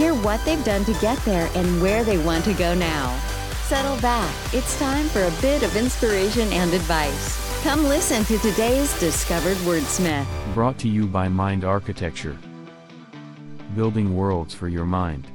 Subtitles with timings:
[0.00, 3.14] Hear what they've done to get there and where they want to go now.
[3.64, 4.34] Settle back.
[4.54, 7.62] It's time for a bit of inspiration and advice.
[7.62, 10.24] Come listen to today's Discovered Wordsmith.
[10.54, 12.38] Brought to you by Mind Architecture.
[13.76, 15.26] Building worlds for your mind.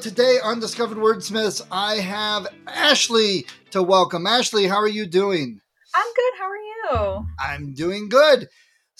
[0.00, 4.28] Today on Discovered Wordsmiths, I have Ashley to welcome.
[4.28, 5.60] Ashley, how are you doing?
[5.92, 6.32] I'm good.
[6.38, 7.26] How are you?
[7.40, 8.48] I'm doing good.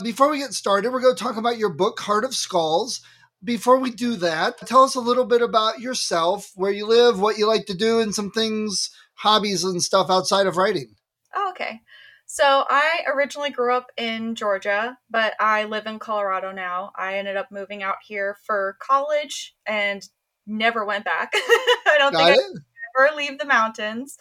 [0.03, 3.01] Before we get started, we're going to talk about your book, Heart of Skulls.
[3.43, 7.39] Before we do that, tell us a little bit about yourself, where you live, what
[7.39, 10.97] you like to do, and some things, hobbies, and stuff outside of writing.
[11.35, 11.81] Oh, okay.
[12.27, 16.93] So I originally grew up in Georgia, but I live in Colorado now.
[16.97, 20.07] I ended up moving out here for college and
[20.47, 21.31] never went back.
[21.35, 22.61] I don't Got think it?
[22.61, 24.19] I ever leave the mountains.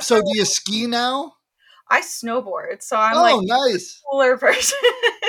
[0.00, 1.34] So, do you ski now?
[1.90, 4.00] I snowboard, so I'm oh, like nice.
[4.00, 4.78] a cooler person.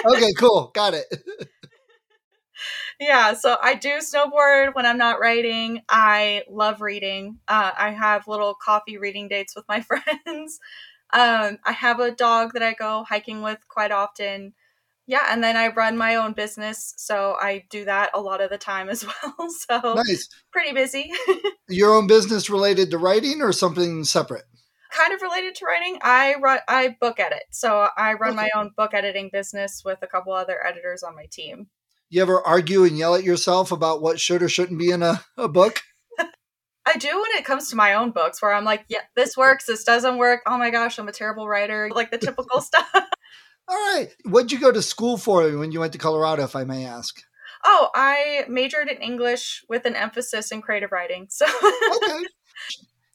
[0.05, 0.71] Okay, cool.
[0.73, 1.05] Got it.
[2.99, 5.81] yeah, so I do snowboard when I'm not writing.
[5.89, 7.39] I love reading.
[7.47, 9.81] Uh, I have little coffee reading dates with my
[10.25, 10.59] friends.
[11.11, 14.53] Um, I have a dog that I go hiking with quite often.
[15.05, 18.49] Yeah, and then I run my own business, so I do that a lot of
[18.49, 19.05] the time as
[19.37, 19.49] well.
[19.49, 20.29] So Nice.
[20.51, 21.11] pretty busy.
[21.69, 24.45] Your own business related to writing or something separate?
[24.93, 25.97] kind of related to writing.
[26.01, 27.43] I run I book edit.
[27.49, 31.25] So I run my own book editing business with a couple other editors on my
[31.31, 31.67] team.
[32.13, 35.23] You ever argue and yell at yourself about what should or shouldn't be in a,
[35.35, 35.81] a book?
[36.85, 39.65] I do when it comes to my own books where I'm like, yeah, this works,
[39.65, 40.41] this doesn't work.
[40.45, 41.89] Oh my gosh, I'm a terrible writer.
[41.91, 42.87] Like the typical stuff.
[43.67, 44.09] All right.
[44.25, 47.19] What'd you go to school for when you went to Colorado, if I may ask?
[47.65, 51.25] Oh, I majored in English with an emphasis in creative writing.
[51.31, 51.47] So
[51.95, 52.25] Okay.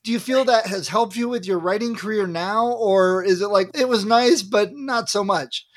[0.03, 2.67] Do you feel that has helped you with your writing career now?
[2.73, 5.69] Or is it like it was nice, but not so much?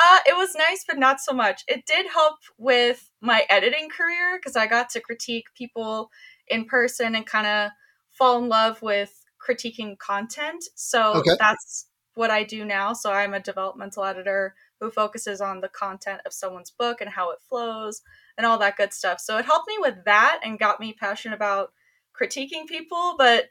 [0.00, 1.62] Uh, it was nice, but not so much.
[1.68, 6.10] It did help with my editing career because I got to critique people
[6.48, 7.70] in person and kind of
[8.10, 10.64] fall in love with critiquing content.
[10.74, 11.36] So Okay.
[11.38, 12.92] that's what I do now.
[12.92, 17.30] So I'm a developmental editor who focuses on the content of someone's book and how
[17.30, 18.02] it flows
[18.36, 19.20] and all that good stuff.
[19.20, 21.72] So it helped me with that and got me passionate about
[22.20, 23.46] critiquing people, but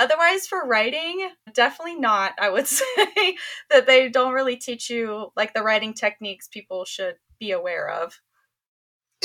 [0.00, 2.32] otherwise for writing, definitely not.
[2.40, 3.36] I would say
[3.70, 8.20] that they don't really teach you like the writing techniques people should be aware of.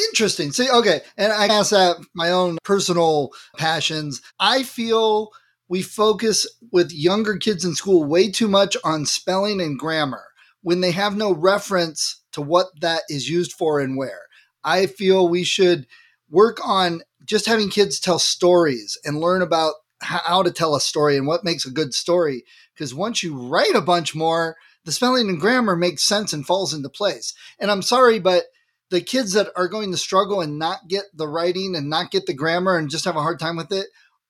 [0.09, 0.51] Interesting.
[0.51, 1.01] See, okay.
[1.17, 4.21] And I ask that my own personal passions.
[4.39, 5.31] I feel
[5.69, 10.25] we focus with younger kids in school way too much on spelling and grammar
[10.61, 14.23] when they have no reference to what that is used for and where.
[14.63, 15.87] I feel we should
[16.29, 21.17] work on just having kids tell stories and learn about how to tell a story
[21.17, 22.43] and what makes a good story.
[22.73, 26.73] Because once you write a bunch more, the spelling and grammar makes sense and falls
[26.73, 27.33] into place.
[27.59, 28.45] And I'm sorry, but
[28.91, 32.25] the kids that are going to struggle and not get the writing and not get
[32.27, 33.87] the grammar and just have a hard time with it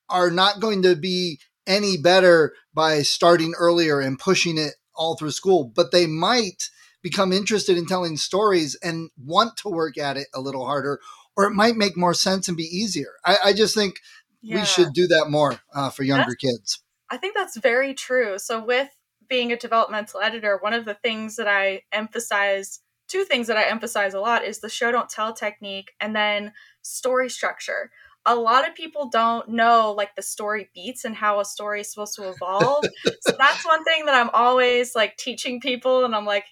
[0.09, 5.31] are not going to be any better by starting earlier and pushing it all through
[5.31, 5.71] school.
[5.75, 6.69] But they might
[7.01, 10.99] become interested in telling stories and want to work at it a little harder,
[11.35, 13.13] or it might make more sense and be easier.
[13.25, 13.95] I, I just think
[14.45, 14.59] Yeah.
[14.59, 16.83] we should do that more uh, for younger kids.
[17.09, 18.37] I think that's very true.
[18.37, 18.89] So, with
[19.27, 23.63] being a developmental editor, one of the things that I emphasize, two things that I
[23.63, 26.53] emphasize a lot is the show don't tell technique and then
[26.83, 27.89] story structure.
[28.27, 31.91] A lot of people don't know like the story beats and how a story is
[31.91, 32.85] supposed to evolve.
[33.21, 36.05] so, that's one thing that I'm always like teaching people.
[36.05, 36.45] And I'm like,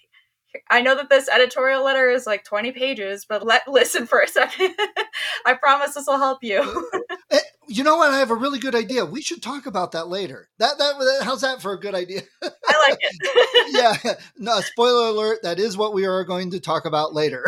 [0.70, 4.28] I know that this editorial letter is like 20 pages, but let listen for a
[4.28, 4.74] second.
[5.46, 6.62] I promise this will help you.
[7.30, 8.10] Eh, You know what?
[8.12, 9.04] I have a really good idea.
[9.06, 10.48] We should talk about that later.
[10.58, 12.20] That that how's that for a good idea?
[12.42, 13.72] I like it.
[14.04, 14.12] yeah.
[14.36, 15.38] No, spoiler alert.
[15.42, 17.46] That is what we are going to talk about later.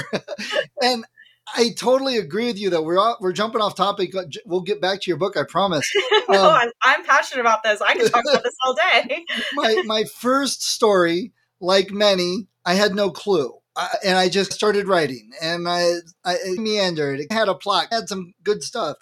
[0.82, 1.04] and
[1.54, 2.70] I totally agree with you.
[2.70, 4.12] That we're off, we're jumping off topic.
[4.46, 5.36] We'll get back to your book.
[5.36, 5.88] I promise.
[6.28, 7.80] no, Um, I'm, I'm passionate about this.
[7.82, 9.24] I can talk about this all day.
[9.54, 13.54] my my first story, like many, I had no clue.
[13.78, 17.20] I, and I just started writing, and I, I meandered.
[17.20, 18.96] It had a plot, had some good stuff,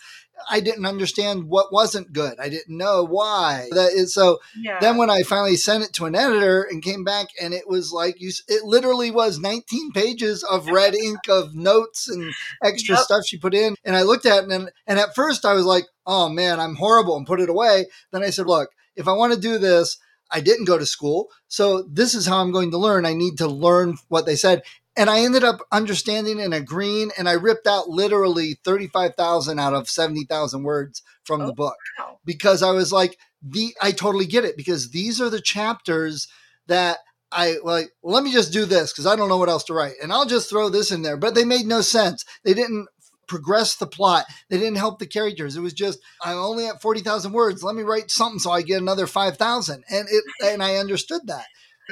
[0.51, 2.39] I didn't understand what wasn't good.
[2.39, 3.69] I didn't know why.
[3.73, 4.41] That is so.
[4.61, 4.79] Yeah.
[4.81, 7.93] Then when I finally sent it to an editor and came back, and it was
[7.93, 12.33] like you, it literally was 19 pages of red ink of notes and
[12.63, 13.05] extra Yep.
[13.05, 13.77] stuff she put in.
[13.85, 16.77] And I looked at it, and and at first I was like, oh man, I'm
[16.77, 17.87] horrible, and put it away.
[18.13, 19.99] Then I said, look, if I want to do this,
[20.35, 23.07] I didn't go to school, so this is how I'm going to learn.
[23.07, 24.63] I need to learn what they said.
[24.97, 29.89] And I ended up understanding and agreeing, and I ripped out literally 35,000 out of
[29.89, 32.19] 70,000 words from the Oh, book Wow.
[32.25, 36.29] because I was like, the I totally get it because these are the chapters
[36.67, 36.99] that
[37.33, 37.91] I like.
[38.03, 40.27] Let me just do this because I don't know what else to write, and I'll
[40.27, 41.17] just throw this in there.
[41.17, 42.25] But they made no sense.
[42.45, 42.87] They didn't
[43.27, 44.27] progress the plot.
[44.49, 45.57] They didn't help the characters.
[45.57, 47.63] It was just I'm only at forty thousand words.
[47.63, 51.23] Let me write something so I get another five thousand, and it and I understood
[51.27, 51.47] that.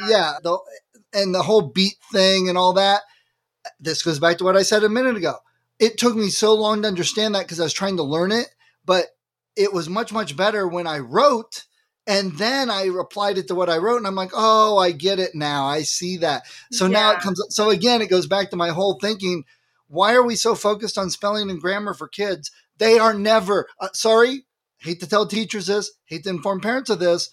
[0.09, 0.59] Yeah, the
[1.13, 3.03] and the whole beat thing and all that.
[3.81, 5.37] This goes back to what I said a minute ago.
[5.79, 8.49] It took me so long to understand that because I was trying to learn it,
[8.85, 9.07] but
[9.57, 11.65] it was much much better when I wrote
[12.07, 15.21] and then I applied it to what I wrote and I'm like, "Oh, I get
[15.21, 15.67] it now.
[15.67, 16.43] I see that."
[16.73, 17.21] So now it Yeah.
[17.21, 19.45] comes so again it goes back to my whole thinking,
[19.93, 22.51] why are we so focused on spelling and grammar for kids?
[22.79, 24.47] They are never uh, sorry,
[24.79, 27.29] hate to tell teachers this, hate to inform parents of this.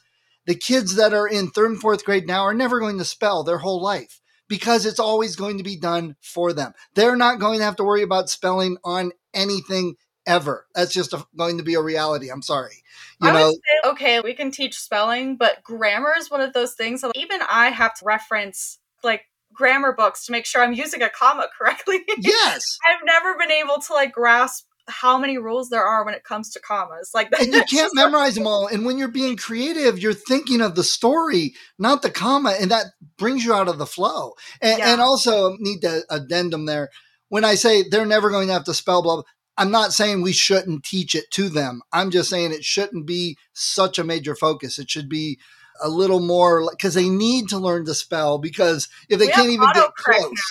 [0.45, 3.43] The kids that are in 3rd and 4th grade now are never going to spell
[3.45, 4.19] their whole life
[4.49, 6.73] because it's always going to be done for them.
[6.95, 9.95] They're not going to have to worry about spelling on anything
[10.27, 10.65] ever.
[10.75, 12.29] That's just a, going to be a reality.
[12.29, 12.83] I'm sorry.
[13.21, 16.51] You I know, would say, okay, we can teach spelling, but grammar is one of
[16.51, 19.21] those things that even I have to reference like
[19.59, 21.99] grammar books to make sure I'm using a comma correctly.
[22.17, 22.77] yes.
[22.89, 26.49] I've never been able to like grasp how many rules there are when it comes
[26.51, 27.11] to commas.
[27.13, 28.67] Like and you can't memorize them all.
[28.67, 32.85] And when you're being creative, you're thinking of the story, not the comma, and that
[33.17, 34.33] brings you out of the flow.
[34.61, 34.93] And, Yeah.
[34.93, 36.89] and also need to addendum there.
[37.27, 39.23] When I say they're never going to have to spell blah, blah,
[39.57, 41.81] I'm not saying we shouldn't teach it to them.
[41.91, 44.79] I'm just saying it shouldn't be such a major focus.
[44.79, 45.37] It should be
[45.81, 49.49] a little more because they need to learn to spell because if they We can't
[49.49, 50.41] even get close,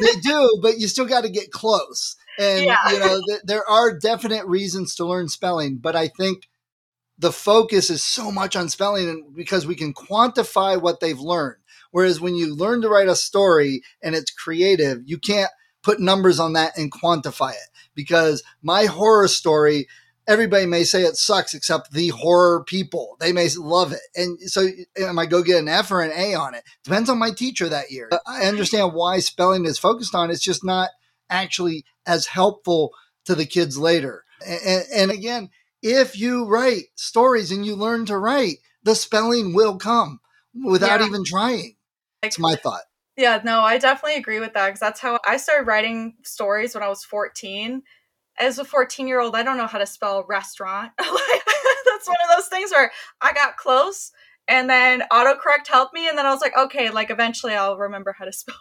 [0.00, 2.16] they do, but you still got to get close.
[2.38, 2.90] And Yeah.
[2.92, 6.48] you know, th- there are definite reasons to learn spelling, but I think
[7.18, 11.56] the focus is so much on spelling and- because we can quantify what they've learned.
[11.90, 15.50] Whereas when you learn to write a story and it's creative, you can't
[15.82, 17.68] put numbers on that and quantify it.
[17.94, 19.88] Because my horror story,
[20.30, 23.16] everybody may say it sucks except the horror people.
[23.18, 24.00] They may love it.
[24.14, 26.62] And so am I might go get an F or an A on it?
[26.84, 28.08] Depends on my teacher that year.
[28.26, 30.30] I understand why spelling is focused on.
[30.30, 30.90] It's just not
[31.28, 32.92] actually as helpful
[33.24, 34.24] to the kids later.
[34.46, 35.50] And, and again,
[35.82, 40.20] if you write stories and you learn to write, the spelling will come
[40.54, 41.06] without Yeah.
[41.06, 41.76] even trying.
[42.22, 42.82] That's my thought.
[43.16, 46.82] Yeah, no, I definitely agree with that because that's how I started writing stories when
[46.84, 47.82] I was 14.
[48.40, 50.92] As a 14 year old, I don't know how to spell restaurant.
[50.98, 52.90] That's one of those things where
[53.20, 54.12] I got close
[54.48, 56.08] and then autocorrect helped me.
[56.08, 58.56] And then I was like, okay, like eventually I'll remember how to spell.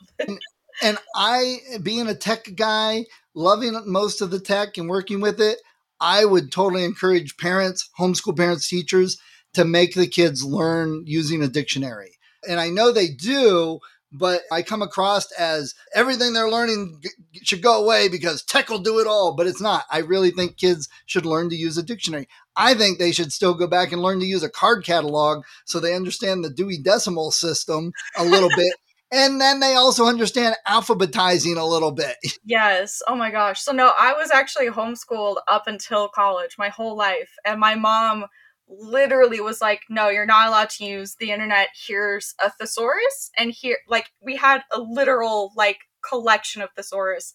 [0.81, 3.05] And I, being a tech guy,
[3.35, 5.57] loving most of the tech and working with it,
[5.99, 9.17] I would totally encourage parents, homeschool parents, teachers
[9.53, 12.17] to make the kids learn using a dictionary.
[12.47, 13.79] And I know they do,
[14.11, 17.09] but I come across as everything they're learning g-
[17.43, 19.85] should go away because tech will do it all, but it's not.
[19.91, 22.27] I really think kids should learn to use a dictionary.
[22.55, 25.79] I think they should still go back and learn to use a card catalog so
[25.79, 28.73] they understand the Dewey Decimal System a little bit.
[29.11, 32.15] And then they also understand alphabetizing a little bit.
[32.45, 33.01] Yes.
[33.07, 33.59] Oh my gosh.
[33.59, 37.31] So no, I was actually homeschooled up until college my whole life.
[37.43, 38.25] And my mom
[38.69, 41.69] literally was like, "No, you're not allowed to use the internet.
[41.87, 47.33] Here's a thesaurus." And here like we had a literal like collection of thesaurus.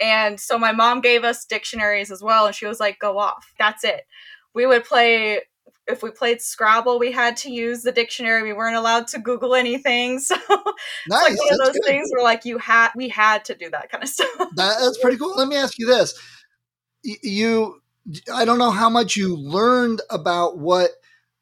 [0.00, 3.52] And so my mom gave us dictionaries as well and she was like, "Go off.
[3.58, 4.02] That's it."
[4.54, 5.42] We would play
[5.86, 8.42] if we played Scrabble, we had to use the dictionary.
[8.42, 10.20] We weren't allowed to Google anything.
[10.24, 10.36] So
[11.08, 11.30] Nice.
[11.30, 11.84] like one of those good.
[11.84, 14.28] things where like you had we had to do that kind of stuff.
[14.38, 15.34] That, that's pretty cool.
[15.36, 16.14] Let me ask you this:
[17.04, 17.80] Y- you,
[18.32, 20.90] I don't know how much you learned about what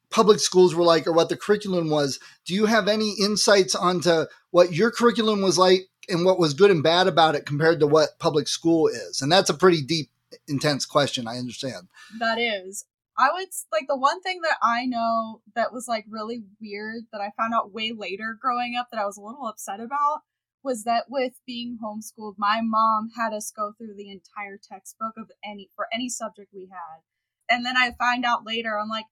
[0.09, 2.19] public schools were like or what the curriculum was.
[2.45, 6.71] Do you have any insights onto what your curriculum was like and what was good
[6.71, 9.21] and bad about it compared to what public school is?
[9.21, 10.09] And that's a pretty deep,
[10.47, 11.27] intense question.
[11.27, 11.87] I understand.
[12.19, 12.85] That is.
[13.17, 17.21] I would like the one thing that I know that was like really weird that
[17.21, 20.21] I found out way later growing up that I was a little upset about
[20.63, 25.29] was that with being homeschooled, my mom had us go through the entire textbook of
[25.43, 27.01] any for any subject we had.
[27.49, 29.05] And then I find out later, I'm like,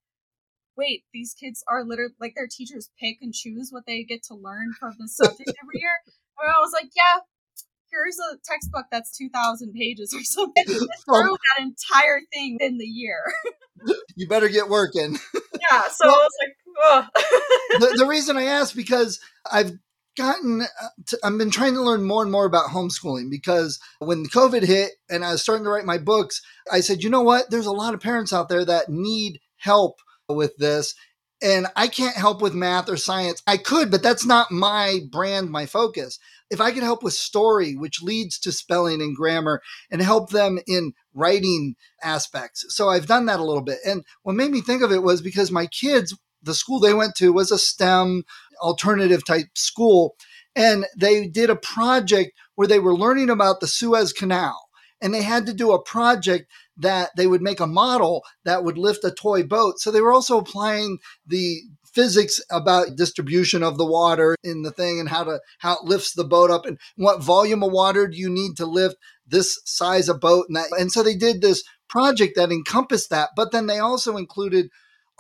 [0.77, 4.36] wait, these kids are literally like their teachers pick and choose what they get to
[4.36, 5.91] learn from the subject every year.
[6.39, 7.22] And I was like, yeah,
[7.91, 10.65] here's a textbook that's 2,000 pages or something.
[11.10, 11.22] Oh.
[11.22, 13.22] through that entire thing in the year.
[14.15, 15.17] you better get working.
[15.34, 19.20] Yeah, so well, I was like, the, the reason I asked because
[19.51, 19.74] I've
[20.15, 24.23] gotten uh, to, I've been trying to learn more and more about homeschooling because when
[24.23, 26.41] the COVID hit and I was starting to write my books,
[26.71, 27.49] I said, you know what?
[27.49, 30.93] There's a lot of parents out there that need help with this.
[31.43, 33.41] And I can't help with math or science.
[33.47, 36.19] I could, but that's not my brand, my focus.
[36.51, 40.59] If I could help with story, which leads to spelling and grammar, and help them
[40.67, 42.65] in writing aspects.
[42.69, 43.79] So I've done that a little bit.
[43.85, 47.15] And what made me think of it was because my kids, the school they went
[47.15, 48.24] to was a STEM
[48.62, 50.15] alternative type school.
[50.55, 54.67] And they did a project where they were learning about the Suez Canal.
[55.01, 58.77] And they had to do a project that they would make a model that would
[58.77, 59.79] lift a toy boat.
[59.79, 61.62] So they were also applying the
[61.93, 66.13] physics about distribution of the water in the thing and how to how it lifts
[66.13, 68.95] the boat up and what volume of water do you need to lift
[69.27, 73.29] this size of boat and that and so they did this project that encompassed that
[73.36, 74.69] but then they also included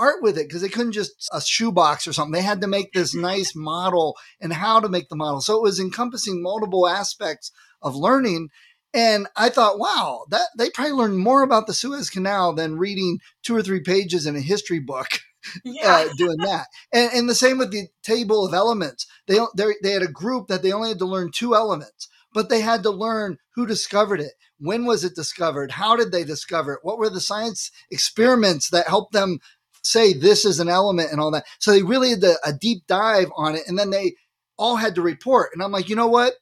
[0.01, 2.33] art with it because they couldn't just a shoebox or something.
[2.33, 5.41] They had to make this nice model and how to make the model.
[5.41, 8.49] So it was encompassing multiple aspects of learning.
[8.93, 13.19] And I thought, wow, that they probably learned more about the Suez Canal than reading
[13.43, 15.07] two or three pages in a history book.
[15.65, 16.05] Yeah.
[16.07, 19.07] Uh, doing that, and, and the same with the table of elements.
[19.25, 22.61] They they had a group that they only had to learn two elements, but they
[22.61, 26.79] had to learn who discovered it, when was it discovered, how did they discover it,
[26.83, 29.39] what were the science experiments that helped them
[29.83, 31.45] say this is an element and all that.
[31.59, 34.15] So they really did a deep dive on it, and then they
[34.57, 35.49] all had to report.
[35.53, 36.33] And I'm like, you know what?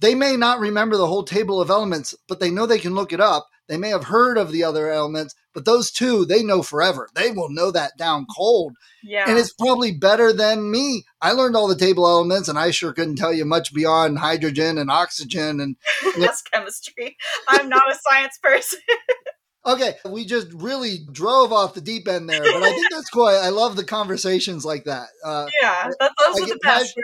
[0.00, 3.12] They may not remember the whole table of elements, but they know they can look
[3.12, 3.48] it up.
[3.68, 7.08] They may have heard of the other elements, but those two they know forever.
[7.14, 8.74] They will know that down cold.
[9.02, 9.24] Yeah.
[9.28, 11.04] And it's probably better than me.
[11.20, 14.78] I learned all the table elements and I sure couldn't tell you much beyond hydrogen
[14.78, 15.76] and oxygen and
[16.18, 17.16] that's chemistry.
[17.46, 18.80] I'm not a science person.
[19.66, 23.26] Okay, we just really drove off the deep end there, but I think that's cool.
[23.26, 25.08] I, love the conversations like that.
[25.24, 26.94] Uh, yeah, that, those I are the best.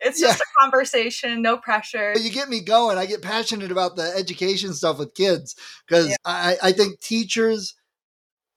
[0.00, 2.14] It's just a conversation, no pressure.
[2.18, 2.96] You get me going.
[2.96, 5.54] I get passionate about the education stuff with kids
[5.86, 6.16] because yeah.
[6.24, 7.74] I, I think teachers,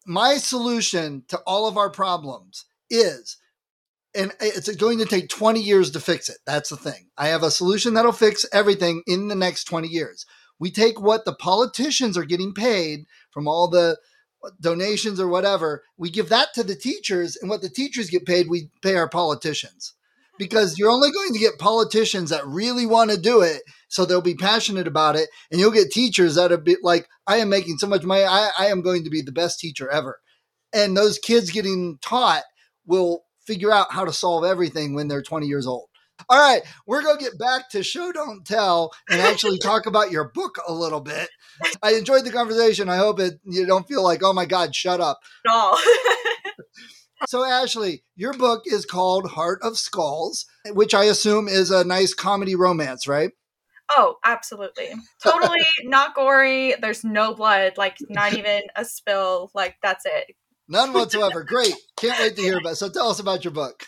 [0.05, 3.37] my solution to all of our problems is
[4.15, 6.37] and it's going to take 20 years to fix it.
[6.45, 7.07] That's the thing.
[7.17, 10.25] I have a solution that'll fix everything in the next 20 years.
[10.59, 13.97] We take what the politicians are getting paid from all the
[14.43, 18.25] uh, donations or whatever, we give that to the teachers, and what the teachers get
[18.25, 19.93] paid, we pay our politicians.
[20.37, 24.19] Because you're only going to get politicians that really want to do it, so they'll
[24.19, 27.87] be passionate about it, and you'll get teachers that are like, I am making so
[27.87, 30.19] much money, I, I am going to be the best teacher ever.
[30.73, 32.43] And those kids getting taught
[32.85, 35.87] will figure out how to solve everything when they're 20 years old.
[36.29, 40.11] All right, we're going to get back to show don't tell and actually talk about
[40.11, 41.29] your book a little bit.
[41.81, 42.89] I enjoyed the conversation.
[42.89, 45.77] I hope it you don't feel like, "Oh my god, shut up." No.
[47.27, 52.13] so Ashley, your book is called Heart of Skulls, which I assume is a nice
[52.13, 53.31] comedy romance, right?
[53.91, 54.89] Oh, absolutely.
[55.21, 56.75] Totally not gory.
[56.81, 59.51] There's no blood, like not even a spill.
[59.53, 60.35] Like that's it.
[60.67, 61.43] None whatsoever.
[61.43, 61.75] Great.
[61.97, 62.75] Can't wait to hear about it.
[62.77, 63.85] So tell us about your book.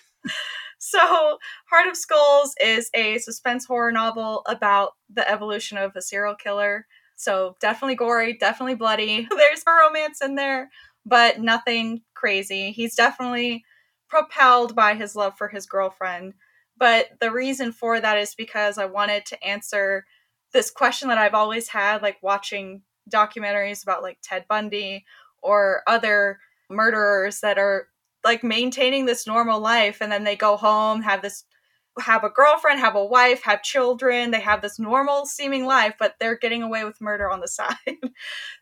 [0.88, 1.40] So,
[1.72, 6.86] Heart of Skulls is a suspense horror novel about the evolution of a serial killer.
[7.16, 9.28] So, definitely gory, definitely bloody.
[9.36, 10.70] There's a romance in there,
[11.04, 12.72] but nothing crazy.
[12.72, 13.66] He's definitely
[14.10, 16.36] propelled by his love for his girlfriend.
[16.78, 20.06] But the reason for that is because I wanted to answer
[20.54, 25.04] this question that I've always had, like watching documentaries about like Ted Bundy
[25.42, 26.38] or other
[26.70, 27.88] murderers that are
[28.26, 31.46] like maintaining this normal life and then they go home have this
[32.00, 36.16] have a girlfriend have a wife have children they have this normal seeming life but
[36.20, 37.78] they're getting away with murder on the side.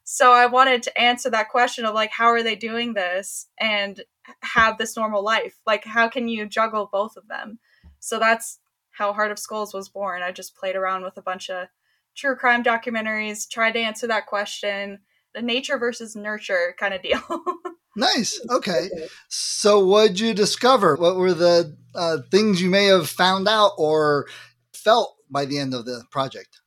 [0.04, 4.00] So i wanted to answer that question of like how are they doing this and
[4.42, 5.58] have this normal life?
[5.66, 7.60] Like how can you juggle both of them?
[8.00, 8.60] So that's
[8.92, 10.22] how heart of skulls was born.
[10.22, 11.68] I just played around with a bunch of
[12.16, 15.00] true crime documentaries tried to answer that question
[15.34, 17.22] the nature versus nurture kind of deal
[17.96, 18.40] Nice.
[18.50, 18.90] Okay.
[19.30, 20.96] So, what'd you discover?
[20.96, 24.28] What were the uh, things you may have found out or
[24.74, 26.60] felt by the end of the project?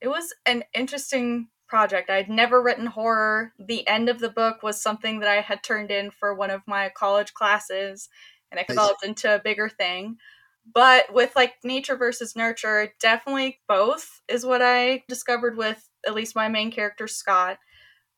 [0.00, 2.10] It was an interesting project.
[2.10, 3.52] I'd never written horror.
[3.58, 6.62] The end of the book was something that I had turned in for one of
[6.66, 8.08] my college classes,
[8.50, 10.18] and it developed into a bigger thing.
[10.72, 16.36] But with like nature versus nurture, definitely both is what I discovered with at least
[16.36, 17.58] my main character, Scott.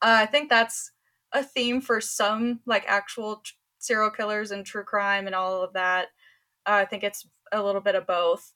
[0.02, 0.92] I think that's
[1.32, 5.72] a theme for some like actual t- serial killers and true crime and all of
[5.74, 6.08] that.
[6.66, 8.52] Uh, I think it's a little bit of both.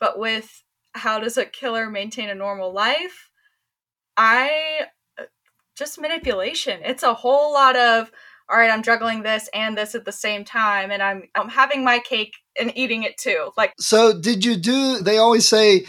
[0.00, 3.30] But with how does a killer maintain a normal life?
[4.16, 4.86] I
[5.18, 5.24] uh,
[5.76, 6.80] just manipulation.
[6.84, 8.10] It's a whole lot of
[8.50, 11.84] all right, I'm juggling this and this at the same time and I'm I'm having
[11.84, 13.50] my cake and eating it too.
[13.56, 15.84] Like So did you do they always say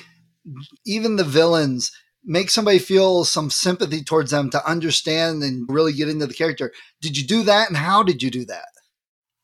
[0.85, 1.91] even the villains
[2.29, 6.71] make somebody feel some sympathy towards them to understand and really get into the character.
[7.01, 8.67] Did you do that and how did you do that?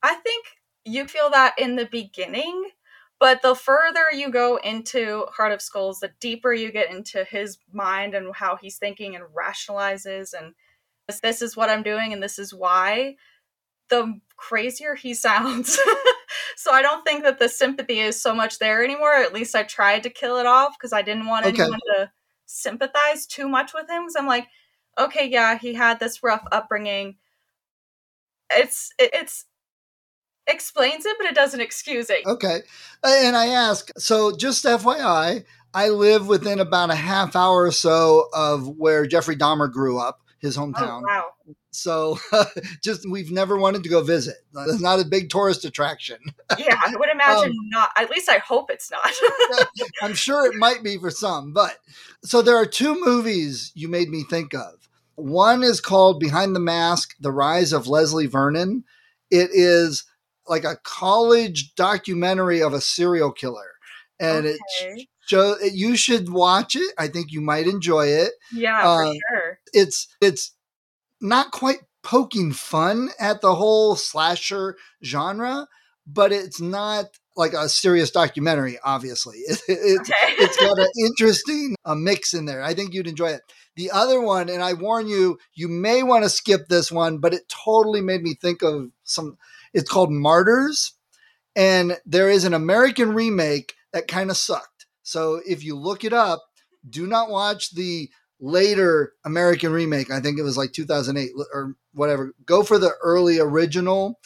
[0.04, 0.46] I think
[0.84, 2.70] you feel that in the beginning,
[3.18, 7.58] but the further you go into Heart of Skulls, the deeper you get into his
[7.72, 10.54] mind and how he's thinking and rationalizes and
[11.22, 13.16] this, is what I'm doing and this is why,
[13.90, 15.76] the crazier he sounds.
[16.56, 19.12] so I don't think that the sympathy is so much there anymore.
[19.14, 21.62] At least I tried to kill it off because I didn't want Okay.
[21.62, 22.10] anyone to
[22.46, 24.04] sympathize too much with him.
[24.04, 24.48] Because I'm like,
[24.98, 27.16] okay, yeah, he had this rough upbringing.
[28.50, 29.46] It's it, it's
[30.46, 32.24] explains it, but it doesn't excuse it.
[32.24, 32.60] Okay.
[33.02, 38.28] And I ask, so just FYI, I live within about a half hour or so
[38.32, 41.02] of where Jeffrey Dahmer grew up, his Oh hometown.
[41.02, 41.24] wow!
[41.70, 42.18] So
[42.82, 44.36] just we've never wanted to go visit.
[44.66, 46.18] It's not a big tourist attraction.
[46.58, 47.90] Yeah, I would imagine Um, not.
[47.96, 49.10] At least I hope it's not.
[50.02, 51.78] I'm sure it might be for some, but
[52.24, 54.88] so there are two movies you made me think of.
[55.16, 58.84] One is called Behind the Mask: The Rise of Leslie Vernon.
[59.30, 60.04] It is
[60.48, 63.72] like a college documentary of a serial killer,
[64.20, 64.58] and it
[65.26, 66.94] Show you should watch it.
[66.98, 68.32] I think you might enjoy it.
[68.52, 69.58] yeah, for uh, sure.
[69.72, 70.52] It's it's
[71.20, 75.66] not quite poking fun at the whole slasher genre,
[76.06, 77.06] but it's not
[77.36, 78.78] like a serious documentary.
[78.84, 80.34] Obviously, it, it's Okay.
[80.38, 82.62] it's got an interesting uh, mix in there.
[82.62, 83.42] I think you'd enjoy it.
[83.74, 87.34] The other one, and I warn you, you may want to skip this one, but
[87.34, 89.36] it totally made me think of some.
[89.74, 90.92] It's called Martyrs,
[91.56, 94.75] and there is an American remake that kind of sucked.
[95.06, 96.42] So if you look it up,
[96.88, 98.10] do not watch the
[98.40, 100.10] later American remake.
[100.10, 102.34] I think it was like 2008 or whatever.
[102.44, 104.18] Go for the early original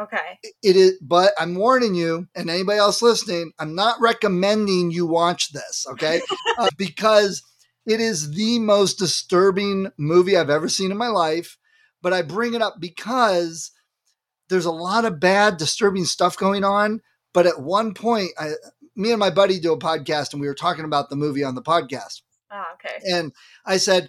[0.00, 0.38] okay.
[0.62, 5.52] it is but i'm warning you and anybody else listening i'm not recommending you watch
[5.52, 6.20] this okay
[6.58, 7.42] uh, because
[7.86, 11.56] it is the most disturbing movie i've ever seen in my life
[12.02, 13.70] but i bring it up because
[14.48, 17.00] there's a lot of bad disturbing stuff going on
[17.32, 18.52] but at one point I,
[18.96, 21.54] me and my buddy do a podcast and we were talking about the movie on
[21.54, 22.98] the podcast Ah, okay.
[23.08, 23.32] and
[23.64, 24.08] I said,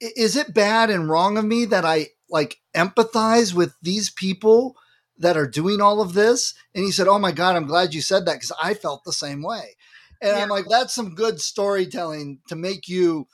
[0.00, 4.76] "Is it bad and wrong of me that I like empathize with these people
[5.18, 8.00] that are doing all of this?" And he said, "Oh my god, I'm glad you
[8.00, 9.76] said that because I felt the same way."
[10.20, 13.26] And I'm like, "That's some good storytelling to make you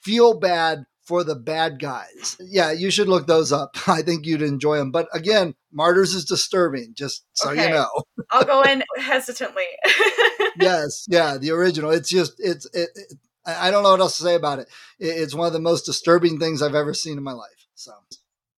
[0.00, 3.76] feel bad for the bad guys." Yeah, you should look those up.
[3.88, 4.90] I think you'd enjoy them.
[4.90, 7.88] But again, Martyrs is disturbing, just so you know.
[8.30, 9.64] I'll go in hesitantly.
[10.60, 11.90] yes, yeah, the original.
[11.90, 13.12] It's just it's it, it,
[13.46, 14.68] I don't know what else to say about it.
[14.98, 17.66] It- It's one of the most disturbing things I've ever seen in my life.
[17.74, 17.92] So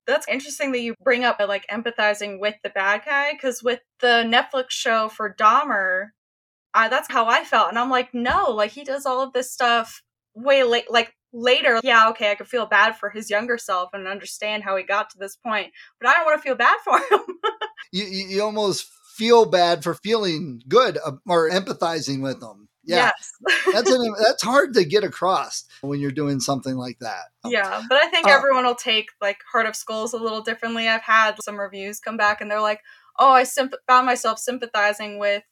[0.07, 4.25] That's interesting that you bring up like empathizing with the bad guy because with the
[4.25, 6.09] Netflix show for Dahmer,
[6.73, 9.53] I, that's how I felt, and I'm like, no, like he does all of this
[9.53, 10.03] stuff
[10.35, 11.81] way late, like later.
[11.83, 15.11] Yeah, okay, I could feel bad for his younger self and understand how he got
[15.11, 17.21] to this point, but I don't want to feel bad for him.
[17.93, 18.87] you you you almost
[19.17, 22.69] feel bad for feeling good uh, or empathizing with them.
[22.85, 23.11] Yeah,
[23.47, 23.65] Yes.
[23.73, 27.25] that's an, that's hard to get across when you're doing something like that.
[27.45, 30.89] Yeah, but I think Uh, everyone will take like Heart of Skulls a little differently.
[30.89, 32.81] I've had some reviews come back and they're like,
[33.19, 35.43] "Oh, I symp- found myself sympathizing with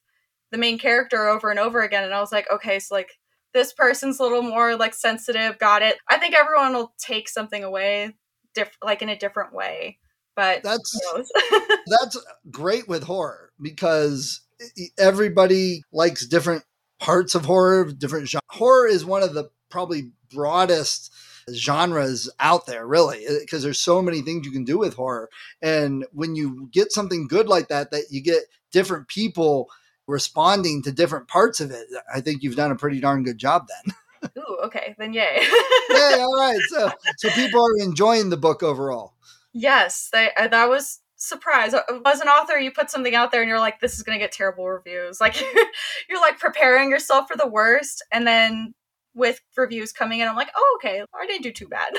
[0.52, 3.18] the main character over and over again," and I was like, "Okay, so like
[3.54, 7.62] this person's a little more like sensitive, got it." I think everyone will take something
[7.64, 8.14] away,
[8.54, 9.98] diff- like in a different way,
[10.34, 10.98] but That's
[11.86, 12.18] that's
[12.50, 14.42] great with horror because
[14.98, 16.64] everybody likes different
[17.00, 18.42] parts of horror, different genre.
[18.50, 21.12] Horror is one of the probably broadest
[21.54, 25.28] genres out there, really, eh, because there's so many things you can do with horror.
[25.62, 29.70] And when you get something good like that, that you get different people
[30.06, 33.66] responding to different parts of it, I think you've done a pretty darn good job
[33.68, 33.94] then.
[34.38, 35.38] Ooh, okay, then yay.
[35.90, 36.60] Yay, all right.
[36.68, 39.14] So, so people are enjoying the book overall.
[39.52, 41.74] Yes, they, uh, that was surprise.
[41.74, 44.18] Uh, As an author, you put something out there and you're like, this is going
[44.18, 45.20] to get terrible reviews.
[45.26, 45.40] Like
[46.08, 48.74] you're like preparing yourself for the worst, and then
[49.14, 51.94] with reviews coming in, I'm like, oh, okay, I didn't do too bad.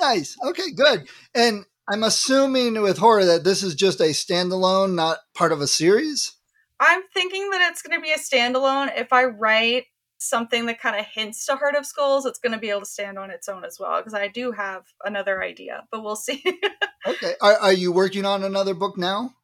[0.00, 0.36] Nice.
[0.44, 1.08] Okay, good.
[1.34, 5.66] And I'm assuming with horror that this is just a standalone, not part of a
[5.66, 6.36] series.
[6.78, 8.96] I'm thinking that it's going to be a standalone.
[8.96, 9.86] If I write
[10.18, 12.86] something that kind of hints to Heart of Skulls, it's going to be able to
[12.86, 13.98] stand on its own as well.
[13.98, 16.44] Because I do have another idea, but we'll see.
[17.06, 17.34] Okay.
[17.40, 19.34] Are, are you working on another book now?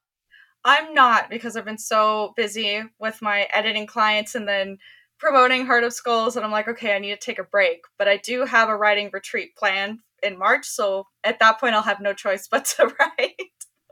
[0.65, 4.79] I'm not because I've been so busy with my editing clients and then
[5.19, 7.81] promoting Heart of Skulls, and I'm like, okay, I need to take a break.
[7.99, 11.83] But I do have a writing retreat planned in March, so at that point, I'll
[11.83, 13.41] have no choice but to write.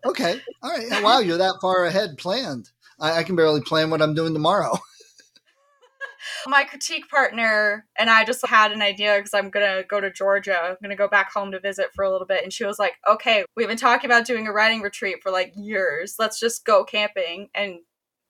[0.05, 0.41] Okay.
[0.63, 1.03] All right.
[1.03, 2.71] Wow, you're that far ahead planned.
[3.01, 4.79] I, I can barely plan what I'm doing tomorrow.
[6.47, 10.11] My critique partner and I just had an idea because I'm going to go to
[10.11, 10.59] Georgia.
[10.59, 12.43] I'm going to go back home to visit for a little bit.
[12.43, 15.53] And she was like, okay, we've been talking about doing a writing retreat for like
[15.57, 16.17] years.
[16.19, 17.81] Let's just go camping and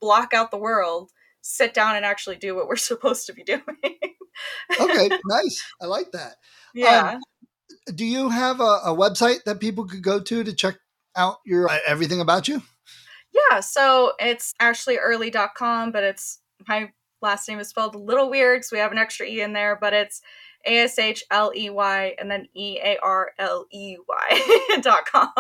[0.01, 3.63] block out the world, sit down and actually do what we're supposed to be doing.
[4.81, 5.65] okay, nice.
[5.81, 6.37] I like that.
[6.75, 7.15] Yeah.
[7.15, 7.21] Um,
[7.95, 10.77] do you have a, a website that people could go to to check
[11.17, 12.63] out your uh, everything about you?
[13.33, 18.73] Yeah, so it's ashleyearley.com, but it's my last name is spelled a little weird because
[18.73, 20.21] we have an extra E in there, but it's
[20.67, 25.07] A S H L E Y and then E A R L E Y dot
[25.07, 25.33] com.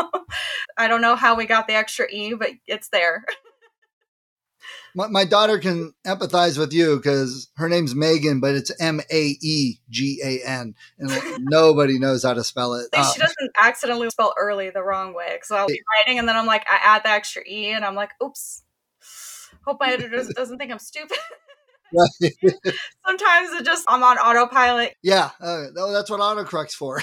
[0.77, 3.25] I don't know how we got the extra E, but it's there.
[4.97, 9.37] My, my daughter can empathize with you because her name's Megan, but it's M A
[9.43, 12.87] E G A N, and nobody knows how to spell it.
[12.93, 16.19] At least Uh, she doesn't accidentally spell early the wrong way because I'll be writing
[16.19, 18.63] and then I'm like, I add the extra E and I'm like, oops.
[19.67, 21.17] Hope my editor doesn't- think I'm stupid.
[23.07, 24.95] Sometimes it just, I'm on autopilot.
[25.03, 27.01] yeah, uh, no, that's what autocorrect's for.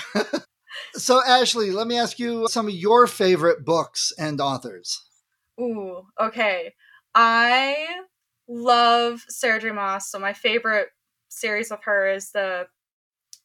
[0.94, 5.02] so, Ashley, let me ask you some of your favorite books and authors.
[5.60, 6.74] Ooh, okay.
[7.16, 8.02] I
[8.48, 9.72] love Sarah J.
[9.72, 10.10] Maas.
[10.10, 10.90] So my favorite
[11.30, 12.68] series of her is the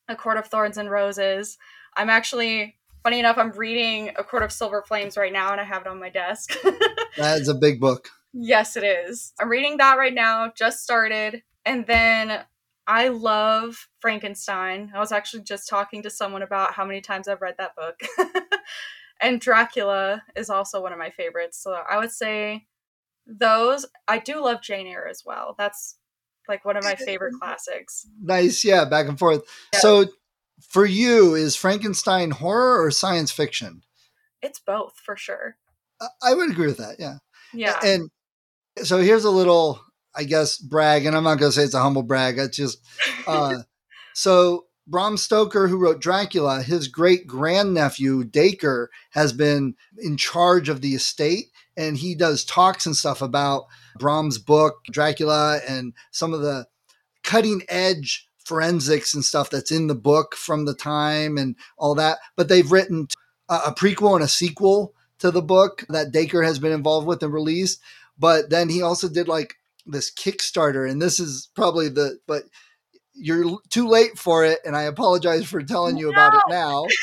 [0.09, 1.59] A Court of Thorns and Roses.
[1.97, 5.65] I'm actually, funny enough, I'm reading A Court of Silver Flames right now, and I
[5.65, 6.57] have it on my desk.
[7.17, 8.09] That's a big book.
[8.33, 9.33] yes, it is.
[9.41, 10.53] I'm reading that right now.
[10.57, 12.45] Just started, and then.
[12.89, 14.93] I love Frankenstein.
[14.95, 17.99] I was actually just talking to someone about how many times I've read that book.
[19.21, 21.61] and Dracula is also one of my favorites.
[21.61, 22.69] So I would say
[23.27, 23.87] those.
[24.09, 25.55] I do love Jane Eyre as well.
[25.59, 25.97] That's
[26.49, 28.07] like one of my favorite classics.
[28.21, 29.43] Nice, yeah, back and forth.
[29.73, 29.81] Yeah.
[29.81, 30.07] So,
[30.69, 33.83] for you, is Frankenstein horror or science fiction?
[34.43, 35.57] It's both for sure.
[36.23, 36.97] I- would agree with that.
[36.99, 37.19] Yeah.
[37.53, 37.79] Yeah.
[37.83, 38.11] And
[38.83, 39.81] so here's a little,
[40.15, 42.39] I guess, brag, and I'm not going to say it's a humble brag.
[42.39, 42.79] It's just,
[43.27, 43.63] uh,
[44.15, 50.81] so Bram Stoker, who wrote Dracula, his great grandnephew Dacre has been in charge of
[50.81, 53.67] the estate, and he does talks and stuff about
[53.99, 56.67] Bram's book Dracula and some of the
[57.23, 62.19] cutting edge forensics and stuff that's in the book from the time and all that.
[62.37, 63.09] But they've written
[63.49, 67.23] a, a prequel and a sequel to the book that Dacre has been involved with
[67.23, 67.81] and released.
[68.19, 69.55] But then he also did like
[69.87, 72.45] this Kickstarter, and this is probably the but
[73.15, 76.87] you're too late for it, and I apologize for telling you about it now.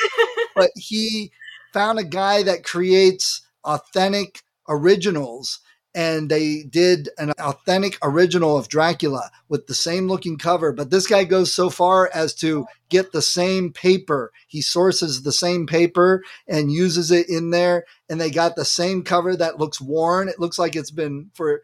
[0.56, 1.32] But he
[1.74, 5.60] found a guy that creates authentic originals,
[5.95, 10.71] and they did an authentic original of Dracula with the same looking cover.
[10.71, 14.32] But this guy goes so far as to get the same paper.
[14.47, 19.04] He sources the same paper and uses it in there, and they got the same
[19.04, 20.30] cover that looks worn.
[20.30, 21.62] It looks like it's been for,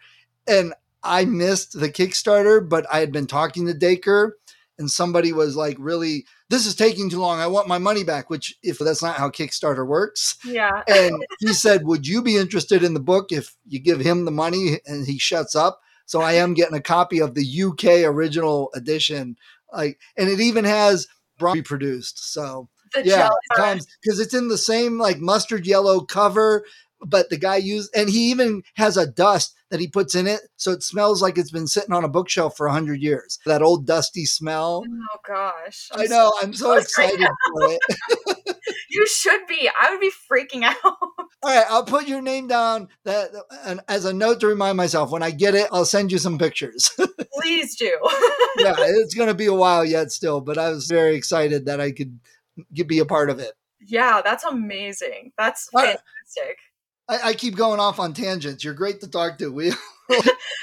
[0.47, 4.37] and I missed the Kickstarter, but I had been talking to Dacre,
[4.77, 7.39] and somebody was like, "Really, this is taking too long.
[7.39, 10.83] I want my money back." Which, if that's not how Kickstarter works, yeah.
[10.87, 14.31] and he said, "Would you be interested in the book if you give him the
[14.31, 15.81] money?" And he shuts up.
[16.05, 19.37] So I am getting a copy of the UK original edition,
[19.71, 21.07] like, and it even has
[21.37, 22.33] Brom produced.
[22.33, 26.65] So The yeah, comes because it's in the same like mustard yellow cover,
[27.05, 30.41] but the guy used, and he even has a dust that he puts in it,
[30.57, 33.39] so it smells like it's been sitting on a bookshelf for a hundred years.
[33.45, 34.83] That old dusty smell.
[34.87, 35.89] Oh gosh.
[35.93, 36.31] I know.
[36.41, 37.07] I'm so so sorry.
[37.07, 38.55] excited for it.
[38.91, 39.69] You should be.
[39.79, 40.75] I would be freaking out.
[40.83, 43.29] All right, I'll put your name down that
[43.87, 45.11] as a note to remind myself.
[45.11, 46.89] When I get it, I'll send you some pictures.
[47.39, 47.97] Please do.
[48.57, 51.79] yeah, it's going to be a while yet still, but I was very excited that
[51.79, 52.19] I could
[52.87, 53.53] be a part of it.
[53.79, 55.33] yeah, that's amazing.
[55.37, 56.57] That's fantastic.
[57.09, 58.63] I, I keep going off on tangents.
[58.63, 59.51] You're great to talk to.
[59.51, 59.73] We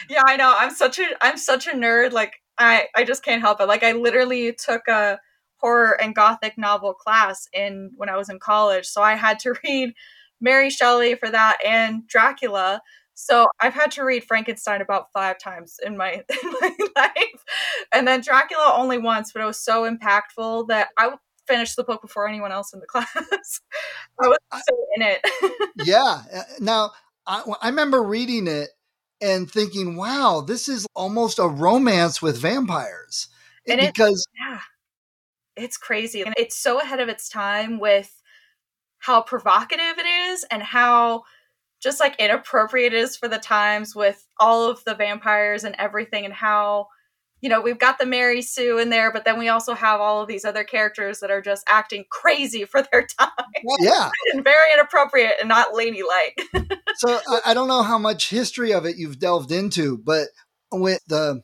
[0.09, 0.55] Yeah, I know.
[0.57, 2.13] I'm such a I'm such a nerd.
[2.13, 3.67] Like I I just can't help it.
[3.67, 5.19] Like I literally took a
[5.57, 9.55] horror and gothic novel class in when I was in college, so I had to
[9.65, 9.93] read
[10.41, 12.81] Mary Shelley for that and Dracula.
[13.15, 17.45] So I've had to read Frankenstein about five times in my in my life,
[17.93, 22.03] and then Dracula only once, but it was so impactful that I finished the book
[22.03, 23.61] before anyone else in the class.
[24.21, 25.21] I was so in it.
[25.85, 26.23] yeah.
[26.35, 26.91] Uh, Now,
[27.27, 28.71] I, I remember reading it
[29.21, 33.29] and thinking, wow, this is almost a romance with vampires.
[33.69, 34.61] And it- because, Yeah.
[35.57, 36.21] It's crazy.
[36.23, 38.13] And it's so ahead of its time with
[38.99, 41.23] how provocative it is and how
[41.83, 46.27] just like inappropriate it is for the times with all of the vampires and everything
[46.27, 46.89] and how
[47.40, 50.22] you know we've got the mary sue in there but then we also have all
[50.22, 53.31] of these other characters that are just acting crazy for their time
[53.81, 56.40] yeah and very inappropriate and not ladylike
[56.96, 60.29] so I, I don't know how much history of it you've delved into but
[60.72, 61.42] with the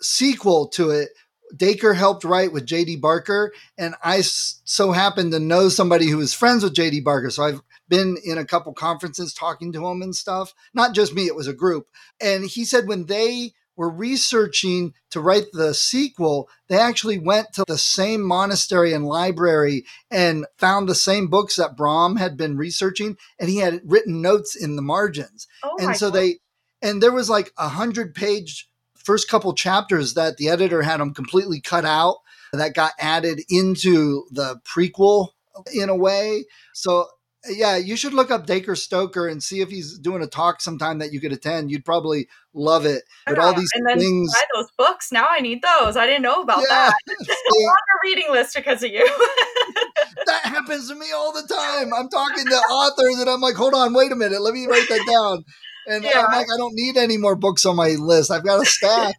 [0.00, 1.08] sequel to it
[1.56, 6.34] Dacre helped write with JD Barker, and I so happened to know somebody who was
[6.34, 7.30] friends with JD Barker.
[7.30, 10.54] So I've been in a couple conferences talking to him and stuff.
[10.72, 11.86] Not just me, it was a group.
[12.20, 17.64] And he said when they were researching to write the sequel, they actually went to
[17.66, 23.16] the same monastery and library and found the same books that Bram had been researching,
[23.38, 25.46] and he had written notes in the margins.
[25.62, 26.18] oh and so God.
[26.18, 26.38] they,
[26.82, 31.12] and there was like a hundred page first couple chapters that the editor had them
[31.12, 32.16] completely cut out
[32.52, 35.28] that got added into the prequel
[35.72, 36.44] in a way.
[36.72, 37.08] So
[37.48, 40.98] yeah, you should look up Dacre Stoker and see if he's doing a talk sometime
[40.98, 41.70] that you could attend.
[41.70, 43.02] You'd probably love it.
[43.26, 46.22] But all these and then things, buy those books now i need those i didn't
[46.22, 49.04] know about yeah, that i'm on a reading list because of you
[50.26, 51.92] that happens to me all the time.
[51.92, 54.88] I'm talking to authors and I'm like, hold on, wait a minute, let me write
[54.88, 55.44] that down.
[55.86, 56.20] And Yeah.
[56.20, 58.30] I'm like, I don't need any more books on my list.
[58.30, 59.16] I've got a stack.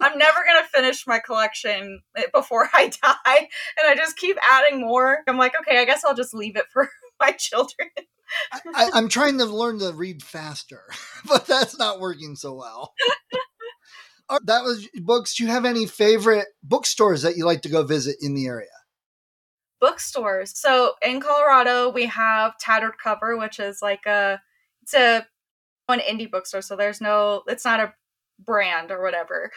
[0.00, 2.00] I'm never gonna finish my collection
[2.32, 3.48] before I die,
[3.78, 5.18] and I just keep adding more.
[5.26, 6.88] I'm like, okay, I guess I'll just leave it for
[7.20, 7.88] my children.
[8.52, 10.82] I, I'm trying to learn to read faster,
[11.28, 12.92] but that's not working so well.
[14.42, 15.36] That was books.
[15.36, 18.66] Do you have any favorite bookstores that you like to go visit in the area?
[19.80, 20.58] Bookstores.
[20.58, 24.40] So in Colorado, we have Tattered Cover, which is like a
[24.82, 25.28] it's a
[25.88, 26.62] an indie bookstore.
[26.62, 27.94] So there's no, it's not a
[28.44, 29.50] brand or whatever.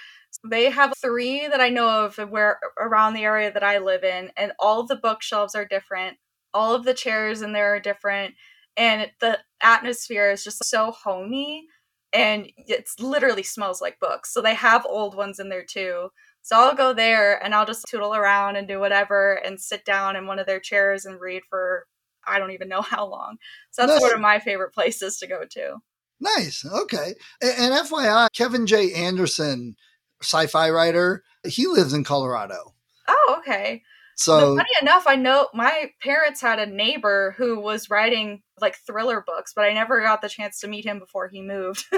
[0.47, 4.31] They have three that I know of where around the area that I live in,
[4.37, 6.17] and all the bookshelves are different.
[6.53, 8.35] All of the chairs in there are different,
[8.77, 11.65] and the atmosphere is just so homey,
[12.13, 14.33] and it literally smells like books.
[14.33, 16.09] So they have old ones in there too.
[16.41, 20.15] So I'll go there and I'll just tootle around and do whatever and sit down
[20.15, 21.85] in one of their chairs and read for
[22.25, 23.37] I don't even know how long.
[23.71, 24.01] So that's Nice.
[24.01, 25.75] one of my favorite places to go to.
[26.19, 26.65] Nice.
[26.65, 27.13] Okay.
[27.43, 28.93] A- And, FYI, Kevin J.
[28.93, 29.75] Anderson,
[30.21, 32.73] sci-fi writer, he lives in Colorado.
[33.07, 33.83] Oh, okay.
[34.19, 38.75] So But funny enough, I know my parents had a neighbor who was writing like
[38.75, 41.85] thriller books, but I never got the chance to meet him before he moved.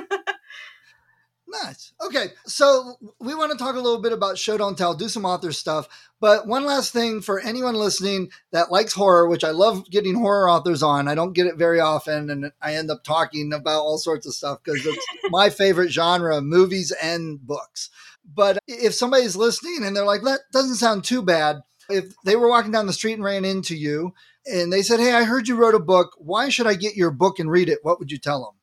[1.51, 1.91] Nice.
[2.01, 2.27] Okay.
[2.45, 5.51] So we want to talk a little bit about show don't tell, do some author
[5.51, 5.89] stuff.
[6.21, 10.49] But one last thing for anyone listening that likes horror, which I love getting horror
[10.49, 11.09] authors on.
[11.09, 14.33] I don't get it very often, and I end up talking about all sorts of
[14.33, 17.89] stuff because it's my favorite genre, movies and books.
[18.23, 22.49] But if somebody's listening and they're like, that doesn't sound too bad, if they were
[22.49, 24.13] walking down the street and ran into you
[24.45, 26.15] and they said, Hey, I heard you wrote a book.
[26.17, 27.79] Why should I get your book and read it?
[27.83, 28.59] What would you tell them?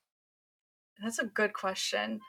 [1.03, 2.21] That's a good question.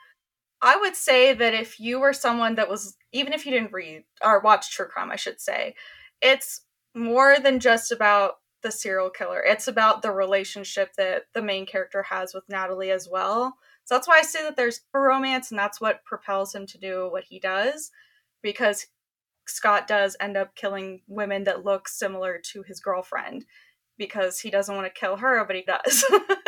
[0.62, 4.04] I would say that if you were someone that was, even if you didn't read
[4.22, 5.74] or watch true crime, I should say,
[6.20, 6.62] it's
[6.94, 9.42] more than just about the serial killer.
[9.42, 13.54] It's about the relationship that the main character has with Natalie as well.
[13.84, 16.78] So that's why I say that there's a romance, and that's what propels him to
[16.78, 17.90] do what he does,
[18.42, 18.86] because
[19.50, 23.44] Scott does end up killing women that look similar to his girlfriend
[23.98, 26.04] because he doesn't want to kill her, but he does.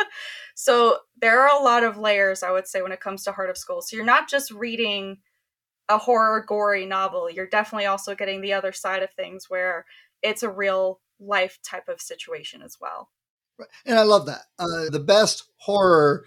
[0.55, 3.51] so there are a lot of layers, I would say, when it comes to Heart
[3.51, 3.91] of Skulls.
[3.91, 5.19] So you're not just reading
[5.89, 9.85] a horror, gory novel, you're definitely also getting the other side of things where
[10.23, 13.11] it's a real life type of situation as well.
[13.85, 14.43] And I love that.
[14.59, 16.25] Uh, the best horror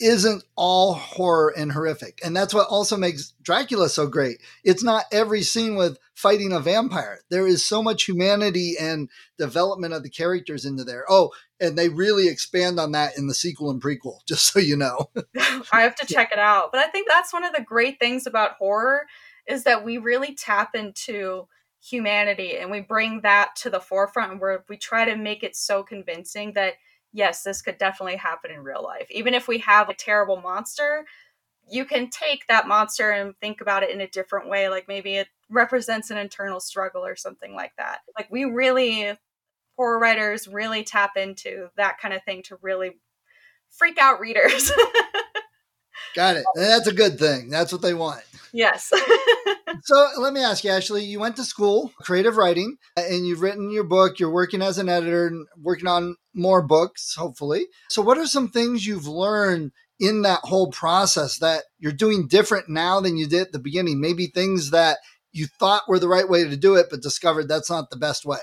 [0.00, 2.18] isn't all horror and horrific.
[2.24, 4.38] And that's what also makes Dracula so great.
[4.64, 7.20] It's not every scene with fighting a vampire.
[7.30, 9.08] There is so much humanity and
[9.38, 11.04] development of the characters into there.
[11.08, 14.76] Oh, and they really expand on that in the sequel and prequel, just so you
[14.76, 15.10] know.
[15.72, 16.72] I have to check it out.
[16.72, 19.06] But I think that's one of the great things about horror
[19.46, 21.46] is that we really tap into
[21.82, 25.82] humanity and we bring that to the forefront where we try to make it so
[25.82, 26.74] convincing that
[27.12, 29.06] yes, this could definitely happen in real life.
[29.10, 31.04] Even if we have a terrible monster,
[31.68, 34.68] you can take that monster and think about it in a different way.
[34.68, 38.00] Like maybe it represents an internal struggle or something like that.
[38.18, 39.16] Like we really,
[39.76, 42.98] horror writers really tap into that kind of thing to really
[43.70, 44.70] freak out readers.
[46.14, 46.44] Got it.
[46.54, 47.50] And that's a good thing.
[47.50, 48.22] That's what they want.
[48.52, 48.92] yes.
[49.82, 53.70] So let me ask you, Ashley, you went to school, creative writing, and you've written
[53.70, 54.18] your book.
[54.18, 57.66] You're working as an editor and working on more books, hopefully.
[57.88, 62.68] So, what are some things you've learned in that whole process that you're doing different
[62.68, 64.00] now than you did at the beginning?
[64.00, 64.98] Maybe things that
[65.32, 68.26] you thought were the right way to do it, but discovered that's not the best
[68.26, 68.38] way.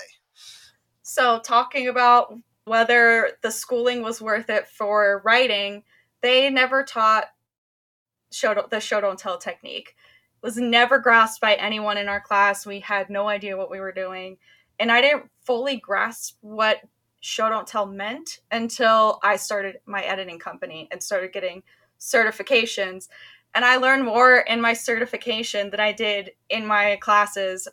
[1.02, 5.82] so talking about whether the schooling was worth it for writing,
[6.22, 7.26] they never taught
[8.30, 9.96] show the show don't tell technique.
[10.42, 12.64] Was never grasped by anyone in our class.
[12.64, 14.38] We had no idea what we were doing.
[14.78, 16.78] And I didn't fully grasp what
[17.20, 21.62] show don't tell meant until I started my editing company and started getting
[21.98, 23.08] certifications.
[23.54, 27.66] And I learned more in my certification than I did in my classes,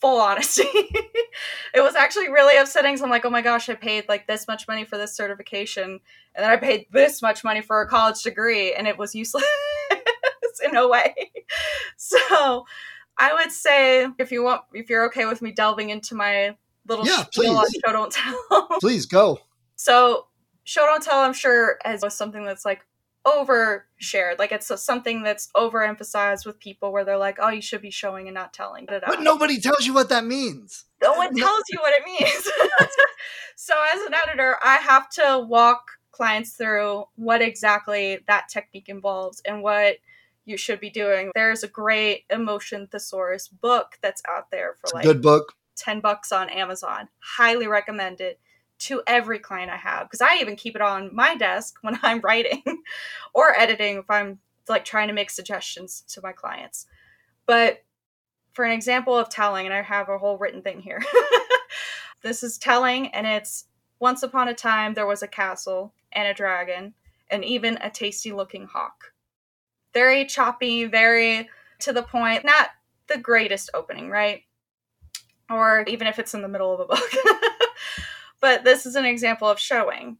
[0.00, 0.64] full honesty.
[1.74, 2.96] it was actually really upsetting.
[2.96, 5.84] So I'm like, oh my gosh, I paid like this much money for this certification,
[5.84, 9.44] and then I paid this much money for a college degree, and it was useless
[10.64, 11.14] in a way.
[11.98, 12.66] So
[13.16, 16.56] I would say if you want, if you're okay with me delving into my
[16.86, 17.48] little Yeah, please.
[17.84, 18.68] show don't tell.
[18.80, 19.38] Please go.
[19.76, 20.26] So,
[20.64, 22.84] show don't tell, I'm sure, has something that's like
[23.26, 24.38] overshared.
[24.38, 28.28] Like it's something that's overemphasized with people where they're like, "Oh, you should be showing
[28.28, 29.06] and not telling." Da-da-da.
[29.08, 30.84] But nobody tells you what that means.
[31.02, 32.48] no one tells you what it means.
[33.56, 39.42] so, as an editor, I have to walk clients through what exactly that technique involves
[39.44, 39.96] and what
[40.46, 41.30] you should be doing.
[41.34, 45.54] There's a great emotion thesaurus book that's out there for a like good book.
[45.76, 47.08] 10 bucks on Amazon.
[47.18, 48.40] Highly recommend it
[48.78, 52.20] to every client I have because I even keep it on my desk when I'm
[52.20, 52.62] writing
[53.34, 56.86] or editing if I'm like trying to make suggestions to my clients.
[57.46, 57.84] But
[58.52, 61.02] for an example of telling, and I have a whole written thing here.
[62.22, 63.66] this is telling, and it's
[64.00, 66.94] once upon a time there was a castle and a dragon
[67.30, 69.12] and even a tasty looking hawk.
[69.92, 71.48] Very choppy, very
[71.80, 72.70] to the point, not
[73.06, 74.42] the greatest opening, right?
[75.50, 76.98] or even if it's in the middle of a book.
[78.40, 80.18] but this is an example of showing.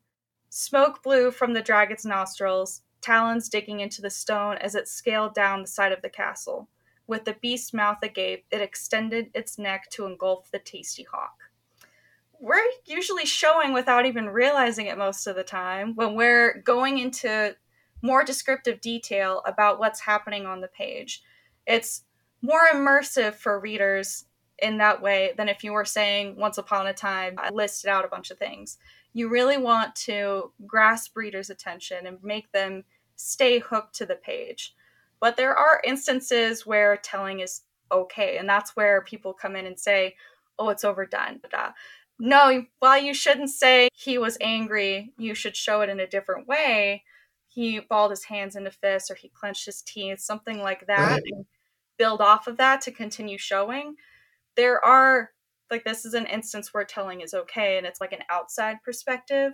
[0.48, 5.62] Smoke blew from the dragon's nostrils, talons digging into the stone as it scaled down
[5.62, 6.68] the side of the castle.
[7.06, 11.34] With the beast's mouth agape, it extended its neck to engulf the tasty hawk.
[12.40, 17.56] We're usually showing without even realizing it most of the time when we're going into
[18.02, 21.22] more descriptive detail about what's happening on the page.
[21.66, 22.04] It's
[22.42, 24.24] more immersive for readers
[24.58, 28.04] in that way than if you were saying once upon a time I listed out
[28.04, 28.78] a bunch of things.
[29.12, 32.84] You really want to grasp readers' attention and make them
[33.16, 34.74] stay hooked to the page.
[35.20, 39.78] But there are instances where telling is okay, and that's where people come in and
[39.78, 40.16] say,
[40.58, 41.40] "Oh, it's overdone."
[42.18, 46.46] No, while you shouldn't say he was angry, you should show it in a different
[46.48, 47.04] way.
[47.46, 51.22] He balled his hands into fists or he clenched his teeth, something like that, Right.
[51.32, 51.46] and
[51.98, 53.96] build off of that to continue showing
[54.56, 55.30] there are
[55.70, 59.52] like this is an instance where telling is okay and it's like an outside perspective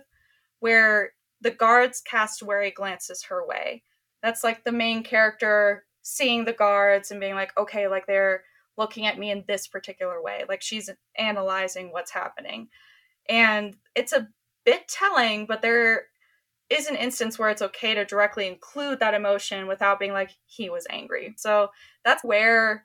[0.59, 1.11] where
[1.41, 3.83] the guards cast wary glances her way.
[4.21, 8.43] That's like the main character seeing the guards and being like okay like they're
[8.77, 12.69] looking at me in this particular way like she's analyzing what's happening.
[13.29, 14.27] And it's a
[14.65, 16.05] bit telling but there
[16.69, 20.69] is an instance where it's okay to directly include that emotion without being like he
[20.69, 21.33] was angry.
[21.37, 21.69] So
[22.03, 22.83] that's where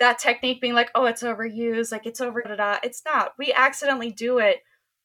[0.00, 2.78] that technique being like, oh, it's overused, like it's over da da.
[2.82, 3.34] It's not.
[3.38, 4.62] We accidentally do it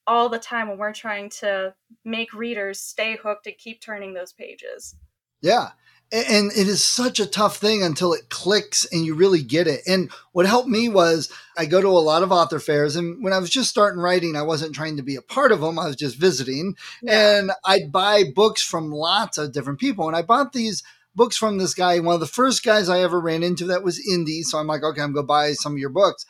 [0.07, 4.33] all the time when we're trying to make readers stay hooked and keep turning those
[4.33, 4.95] pages.
[5.41, 5.69] Yeah.
[6.11, 9.81] And it is such a tough thing until it clicks and you really get it.
[9.87, 12.95] And what helped me was I go to a lot of author fairs.
[12.95, 15.61] And when I was just starting writing, I wasn't trying to be a part of
[15.61, 16.75] them, I was just visiting.
[17.07, 20.07] And I'd buy books from lots of different people.
[20.07, 20.83] And I bought these
[21.15, 23.99] books from this guy, one of the first guys I ever ran into that was
[24.11, 24.43] indie.
[24.43, 26.25] So I'm like, okay, I'm going to buy some of your books.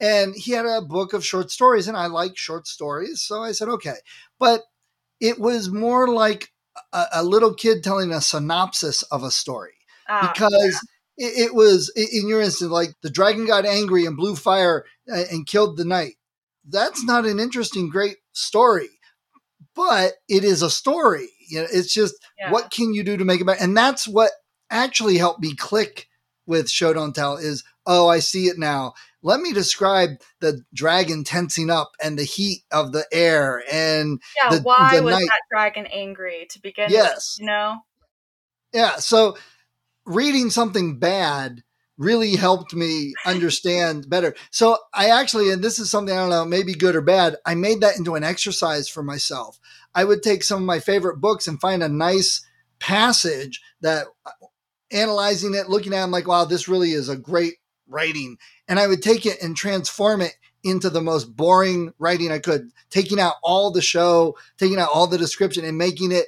[0.00, 3.20] And he had a book of short stories, and I like short stories.
[3.20, 3.96] So I said, okay.
[4.38, 4.62] But
[5.20, 6.52] it was more like
[6.92, 9.74] a, a little kid telling a synopsis of a story
[10.08, 10.74] Ah, because
[11.16, 15.26] it, it was in your instance like the dragon got angry and blew fire and,
[15.30, 16.14] and killed the knight
[16.68, 18.88] that's not an interesting great story
[19.74, 22.50] but it is a story you know it's just yeah.
[22.52, 24.30] what can you do to make it better and that's what
[24.70, 26.08] actually helped me click
[26.46, 31.24] with show don't tell is oh i see it now let me describe the dragon
[31.24, 35.26] tensing up and the heat of the air and yeah, the- why the was night-
[35.28, 36.92] that dragon angry to begin with?
[36.92, 37.36] Yes.
[37.40, 37.78] You know?
[38.72, 38.96] Yeah.
[38.96, 39.36] So
[40.06, 41.62] reading something bad
[41.98, 44.34] really helped me understand better.
[44.50, 47.54] So I actually, and this is something I don't know, maybe good or bad, I
[47.56, 49.58] made that into an exercise for myself.
[49.94, 52.46] I would take some of my favorite books and find a nice
[52.78, 54.30] passage that uh,
[54.92, 57.54] analyzing it, looking at it, I'm like, wow, this really is a great
[57.88, 58.38] writing.
[58.68, 62.70] And I would take it and transform it into the most boring writing I could,
[62.90, 66.26] taking out all the show, taking out all the description and making it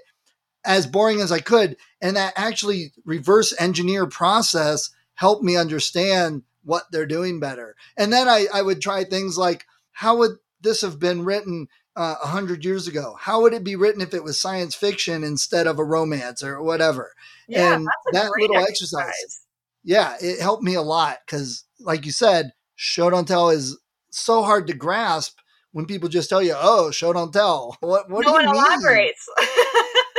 [0.65, 1.77] as boring as I could.
[2.01, 4.91] And that actually reverse engineer process
[5.21, 7.77] helped me understand what they're doing better.
[7.95, 12.15] And then I, I would try things like, how would this have been written uh,
[12.25, 13.17] a hundred years ago?
[13.21, 16.63] How would it be written if it was science fiction instead of a romance or
[16.63, 17.13] whatever?
[17.47, 19.43] Yeah, and that little exercise,
[19.85, 23.79] yeah, it helped me a lot because, like you said, show don't tell is
[24.11, 25.37] so hard to grasp
[25.73, 28.53] when people just tell you, "Oh, show don't tell." What what no do one you
[28.53, 28.63] mean?
[28.63, 29.29] elaborates.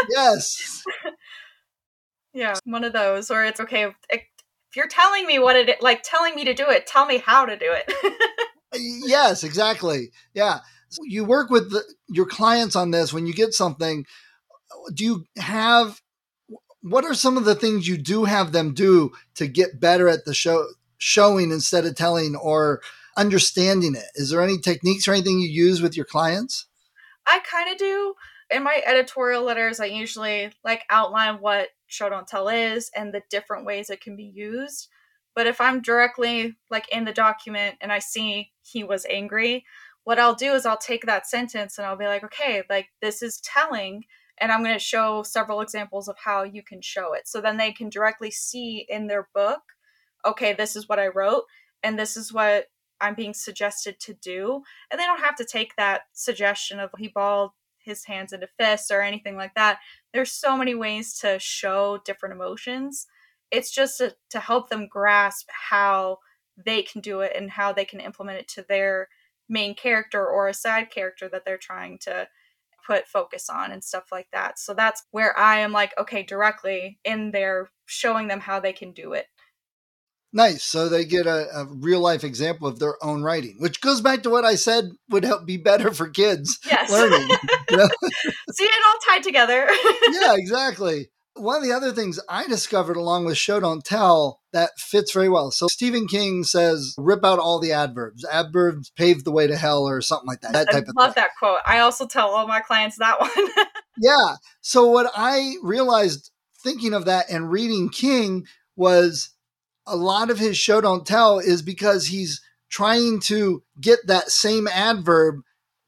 [0.10, 0.84] Yes,
[2.34, 4.22] yeah, one of those where it's okay if,
[4.72, 7.46] if you're telling me what it like telling me to do it, tell me how
[7.46, 7.94] to do it.
[8.74, 10.12] Uh, yes, exactly.
[10.34, 10.60] Yeah,
[11.02, 14.06] you work with the, your clients on this when you get something.
[14.94, 16.00] Do you have
[16.82, 20.24] what are some of the things you do have them do to get better at
[20.24, 20.68] the show
[20.98, 22.82] showing instead of telling or
[23.18, 24.06] understanding it?
[24.16, 26.68] Is there any techniques or anything you use with your clients?
[27.28, 28.14] I kind of do.
[28.50, 33.24] In my editorial letters, I usually like outline what show don't tell is and the
[33.30, 34.88] different ways it can be used.
[35.36, 39.66] But if I'm directly like in the document and I see he was angry,
[40.04, 43.22] what I'll do is I'll take that sentence and I'll be like, okay, like this
[43.22, 44.04] is telling
[44.40, 47.28] and I'm going to show several examples of how you can show it.
[47.28, 49.62] So then they can directly see in their book,
[50.26, 51.44] okay, this is what I wrote
[51.84, 52.66] and this is what
[53.00, 54.62] I'm being suggested to do.
[54.90, 57.52] And they don't have to take that suggestion of he balled
[57.84, 59.80] his hands into fists or anything like that.
[60.14, 63.08] There's so many ways to show different emotions.
[63.52, 66.20] It's just to, to help them grasp how
[66.64, 69.10] they can do it and how they can implement it to their
[69.50, 72.28] main character or a side character that they're trying to
[72.86, 74.58] put focus on and stuff like that.
[74.58, 78.92] So that's where I am like, okay, directly in there showing them how they can
[78.92, 79.28] do it.
[80.34, 80.64] Nice.
[80.64, 84.24] So they get a, a, real life example of their own writing, which goes back
[84.24, 86.90] to what I said would help be better for kids yes.
[86.90, 87.28] learning.
[87.70, 87.90] You know?
[88.52, 89.68] See it all tied together.
[90.12, 91.10] yeah, exactly.
[91.36, 95.30] One of the other things I discovered along with Show Don't Tell that fits very
[95.30, 95.52] well.
[95.52, 98.26] So Stephen King says, rip out all the adverbs.
[98.32, 100.54] Adverbs pave the way to hell or something like that.
[100.54, 101.24] That I type of love thing.
[101.24, 101.60] that quote.
[101.66, 103.32] I also tell all my clients that one.
[103.98, 104.36] yeah.
[104.62, 106.32] So what I realized
[106.64, 109.32] thinking of that and reading King was
[109.92, 114.68] a lot of his show don't tell is because he's trying to get that same
[114.68, 115.42] adverb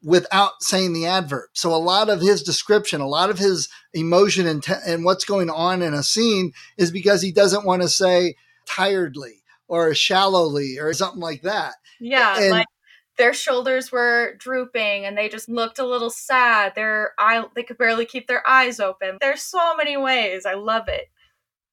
[0.03, 1.49] without saying the adverb.
[1.53, 5.23] So a lot of his description, a lot of his emotion and, te- and what's
[5.23, 8.35] going on in a scene is because he doesn't want to say
[8.67, 11.75] tiredly or shallowly or something like that.
[12.01, 12.67] Yeah, And- like
[13.17, 16.73] their shoulders were drooping and they just looked a little sad.
[16.75, 19.17] Their eye they could barely keep their eyes open.
[19.21, 20.45] There's so many ways.
[20.45, 21.05] I love it.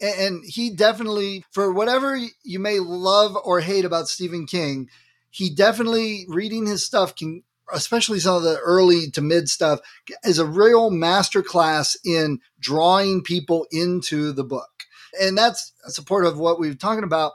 [0.03, 4.89] A- And he definitely, for whatever you may love or hate about Stephen King,
[5.31, 7.43] he definitely reading his stuff can,
[7.73, 9.81] especially some of the early to mid stuff,
[10.25, 14.71] is a real masterclass in drawing people into the book.
[15.21, 17.33] And that's supportive of what we've talking about.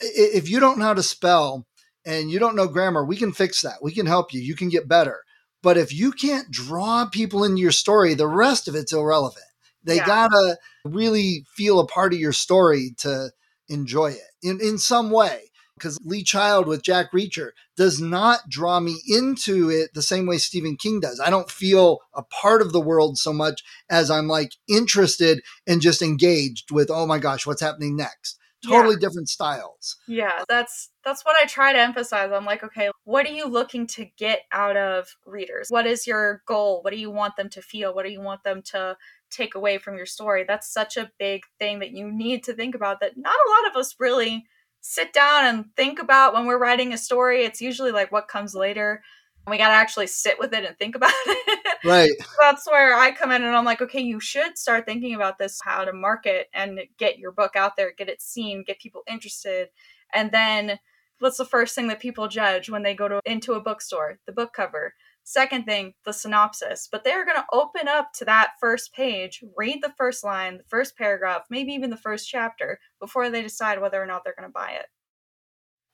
[0.00, 1.66] If you don't know how to spell
[2.04, 3.82] and you don't know grammar, we can fix that.
[3.82, 4.40] We can help you.
[4.40, 5.22] You can get better.
[5.62, 9.45] But if you can't draw people into your story, the rest of it's irrelevant.
[9.86, 10.06] They Yeah.
[10.06, 13.30] gotta really feel a part of your story to
[13.68, 15.50] enjoy it in, in some way.
[15.78, 20.38] Because Lee Child with Jack Reacher does not draw me into it the same way
[20.38, 21.20] Stephen King does.
[21.20, 25.82] I don't feel a part of the world so much as I'm like interested and
[25.82, 28.38] just engaged with, oh my gosh, what's happening next?
[28.62, 28.78] Yeah.
[28.78, 29.98] Totally different styles.
[30.08, 32.32] Yeah, that's that's what I try to emphasize.
[32.32, 35.66] I'm like, okay, what are you looking to get out of readers?
[35.68, 36.80] What is your goal?
[36.82, 37.94] What do you want them to feel?
[37.94, 38.96] What do you want them to
[39.30, 40.44] take away from your story?
[40.46, 43.70] That's such a big thing that you need to think about that not a lot
[43.70, 44.46] of us really
[44.80, 47.44] sit down and think about when we're writing a story.
[47.44, 49.02] It's usually like what comes later.
[49.48, 51.76] We got to actually sit with it and think about it.
[51.84, 52.10] Right.
[52.40, 55.60] that's where I come in and I'm like, okay, you should start thinking about this,
[55.62, 59.68] how to market and get your book out there, get it seen, get people interested.
[60.12, 60.78] And then
[61.18, 64.18] what's the first thing that people judge when they go to into a bookstore?
[64.26, 64.94] The book cover.
[65.28, 66.88] Second thing, the synopsis.
[66.90, 70.64] But they're going to open up to that first page, read the first line, the
[70.68, 74.48] first paragraph, maybe even the first chapter before they decide whether or not they're going
[74.48, 74.86] to buy it.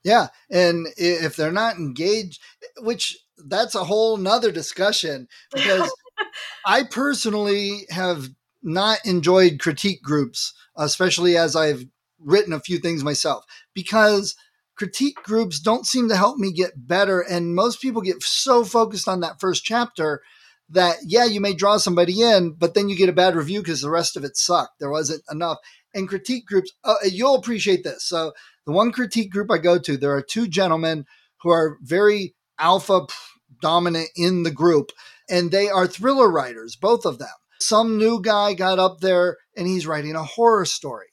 [0.05, 0.29] Yeah.
[0.51, 2.43] And if they're not engaged,
[2.81, 3.17] which
[3.47, 5.91] that's a whole nother discussion because
[6.67, 8.29] I personally have
[8.63, 11.87] not enjoyed critique groups, especially as I've
[12.21, 14.37] written a few things myself, because
[14.77, 17.21] critique groups don't seem to help me get better.
[17.21, 20.23] And most people get so focused on that first chapter
[20.71, 23.83] that, yeah, you may draw somebody in, but then you get a bad review because
[23.83, 24.79] the rest of it sucked.
[24.81, 25.59] There wasn't enough.
[25.95, 28.05] And critique groups, uh, you'll appreciate this.
[28.05, 28.33] So,
[28.65, 31.05] the one critique group I go to, there are two gentlemen
[31.43, 33.07] who are very alpha
[33.61, 34.93] dominant in the group,
[35.29, 37.29] and they are thriller writers, both of them.
[37.61, 41.12] Some new guy got up there and he's writing a horror story.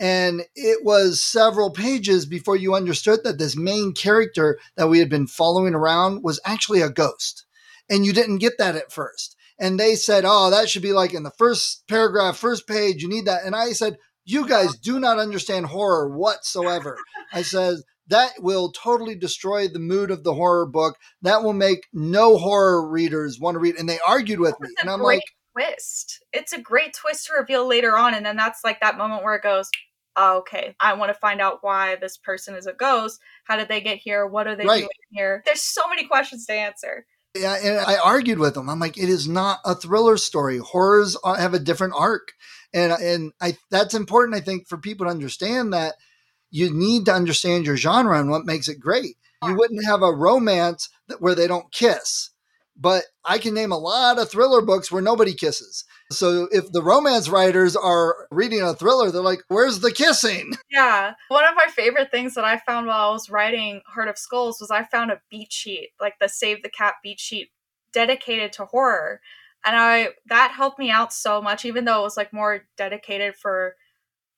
[0.00, 5.10] And it was several pages before you understood that this main character that we had
[5.10, 7.44] been following around was actually a ghost.
[7.90, 9.36] and you didn't get that at first.
[9.58, 13.02] And they said, oh, that should be like in the first paragraph, first page.
[13.02, 13.44] You need that.
[13.44, 16.96] And I said, you guys do not understand horror whatsoever.
[17.32, 20.96] I said, that will totally destroy the mood of the horror book.
[21.22, 23.76] That will make no horror readers want to read.
[23.76, 24.68] And they argued with me.
[24.80, 25.22] And I'm like,
[25.52, 26.24] twist.
[26.32, 28.14] It's a great twist to reveal later on.
[28.14, 29.68] And then that's like that moment where it goes,
[30.16, 33.20] Ah, okay, I want to find out why this person is a ghost.
[33.44, 34.26] How did they get here?
[34.26, 34.80] What are they right.
[34.80, 35.42] doing here?
[35.46, 37.06] There's so many questions to answer.
[37.36, 38.68] Yeah, and I argued with them.
[38.68, 40.58] I'm like, it is not a thriller story.
[40.58, 42.32] Horrors have a different arc,
[42.74, 44.36] and and I that's important.
[44.36, 45.94] I think for people to understand that
[46.50, 49.16] you need to understand your genre and what makes it great.
[49.42, 52.30] You wouldn't have a romance that where they don't kiss,
[52.76, 55.84] but I can name a lot of thriller books where nobody kisses.
[56.10, 60.52] So if the romance writers are reading a thriller, they're like, where's the kissing?
[60.70, 61.14] Yeah.
[61.28, 64.60] One of my favorite things that I found while I was writing Heart of Skulls
[64.60, 67.50] was I found a beat sheet, like the Save the Cat beat sheet
[67.92, 69.20] dedicated to horror.
[69.66, 73.34] And I that helped me out so much, even though it was like more dedicated
[73.34, 73.74] for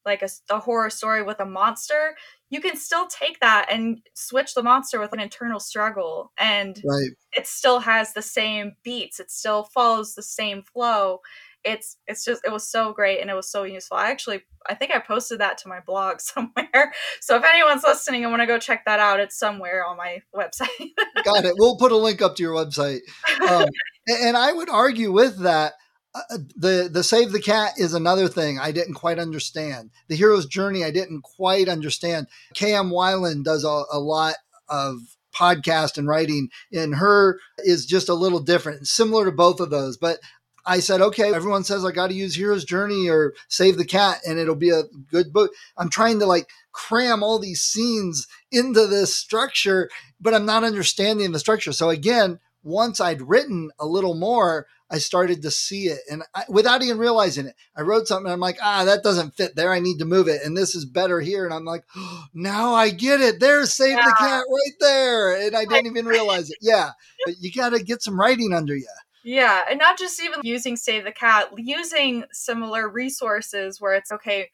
[0.06, 2.16] like a, a horror story with a monster
[2.50, 7.10] you can still take that and switch the monster with an internal struggle and right.
[7.32, 11.20] it still has the same beats it still follows the same flow
[11.64, 13.96] it's it's just it was so great and it was so useful.
[13.96, 16.92] I actually I think I posted that to my blog somewhere.
[17.20, 20.22] So if anyone's listening and want to go check that out, it's somewhere on my
[20.34, 20.90] website.
[21.24, 21.54] Got it.
[21.56, 23.00] We'll put a link up to your website.
[23.48, 23.68] Um,
[24.08, 25.74] and I would argue with that.
[26.14, 29.90] Uh, uh, the the save the cat is another thing I didn't quite understand.
[30.08, 32.26] The hero's journey I didn't quite understand.
[32.54, 34.34] KM Weiland does a, a lot
[34.68, 34.98] of
[35.34, 39.96] podcast and writing and her is just a little different similar to both of those
[39.96, 40.18] but
[40.64, 44.20] I said, okay, everyone says I got to use Hero's Journey or Save the Cat
[44.26, 45.50] and it'll be a good book.
[45.76, 49.90] I'm trying to like cram all these scenes into this structure,
[50.20, 51.72] but I'm not understanding the structure.
[51.72, 56.44] So again, once I'd written a little more, I started to see it and I,
[56.48, 58.30] without even realizing it, I wrote something.
[58.30, 59.72] I'm like, ah, that doesn't fit there.
[59.72, 60.42] I need to move it.
[60.44, 61.46] And this is better here.
[61.46, 63.40] And I'm like, oh, now I get it.
[63.40, 64.04] There's Save yeah.
[64.04, 65.46] the Cat right there.
[65.46, 66.58] And I didn't even realize it.
[66.60, 66.90] Yeah.
[67.24, 68.86] But you got to get some writing under you.
[69.24, 74.48] Yeah, and not just even using Save the Cat, using similar resources where it's okay.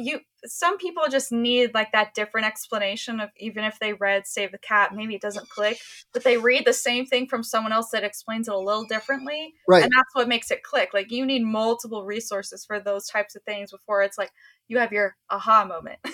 [0.00, 4.52] You some people just need like that different explanation of even if they read Save
[4.52, 5.78] the Cat, maybe it doesn't click,
[6.12, 9.54] but they read the same thing from someone else that explains it a little differently.
[9.66, 9.82] Right.
[9.82, 10.90] And that's what makes it click.
[10.94, 14.30] Like you need multiple resources for those types of things before it's like
[14.68, 15.98] you have your aha moment.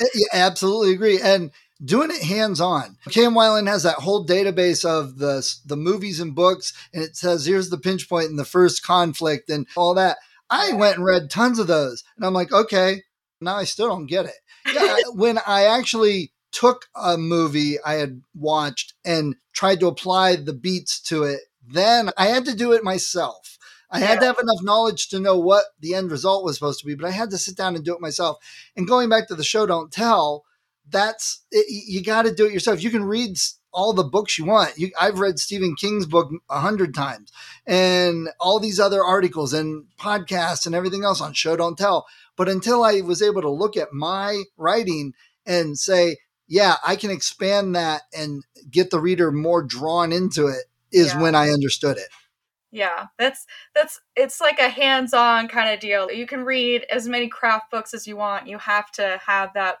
[0.00, 1.20] Eh, yeah, absolutely agree.
[1.20, 1.50] And
[1.84, 2.96] doing it hands on.
[3.10, 7.46] Cam Weiland has that whole database of the the movies and books, and it says
[7.46, 10.18] here's the pinch point in the first conflict and all that.
[10.50, 13.02] I went and read tons of those, and I'm like, okay,
[13.40, 14.40] now I still don't get it.
[14.72, 20.54] Yeah, when I actually took a movie I had watched and tried to apply the
[20.54, 23.58] beats to it, then I had to do it myself.
[23.90, 26.86] I had to have enough knowledge to know what the end result was supposed to
[26.86, 28.36] be, but I had to sit down and do it myself.
[28.76, 30.44] And going back to the show, don't tell
[30.90, 32.82] that's it, you got to do it yourself.
[32.82, 33.36] You can read
[33.72, 34.78] all the books you want.
[34.78, 37.30] You, I've read Stephen King's book a hundred times,
[37.66, 42.06] and all these other articles and podcasts and everything else on Show Don't Tell.
[42.36, 45.12] But until I was able to look at my writing
[45.44, 46.16] and say,
[46.46, 51.20] yeah, I can expand that and get the reader more drawn into it, is yeah.
[51.20, 52.08] when I understood it.
[52.70, 56.10] Yeah, that's that's it's like a hands-on kind of deal.
[56.10, 58.46] You can read as many craft books as you want.
[58.46, 59.78] You have to have that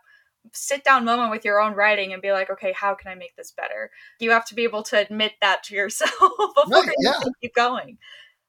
[0.52, 3.36] sit down moment with your own writing and be like, okay, how can I make
[3.36, 3.90] this better?
[4.20, 7.20] You have to be able to admit that to yourself before right, yeah.
[7.24, 7.98] you keep going.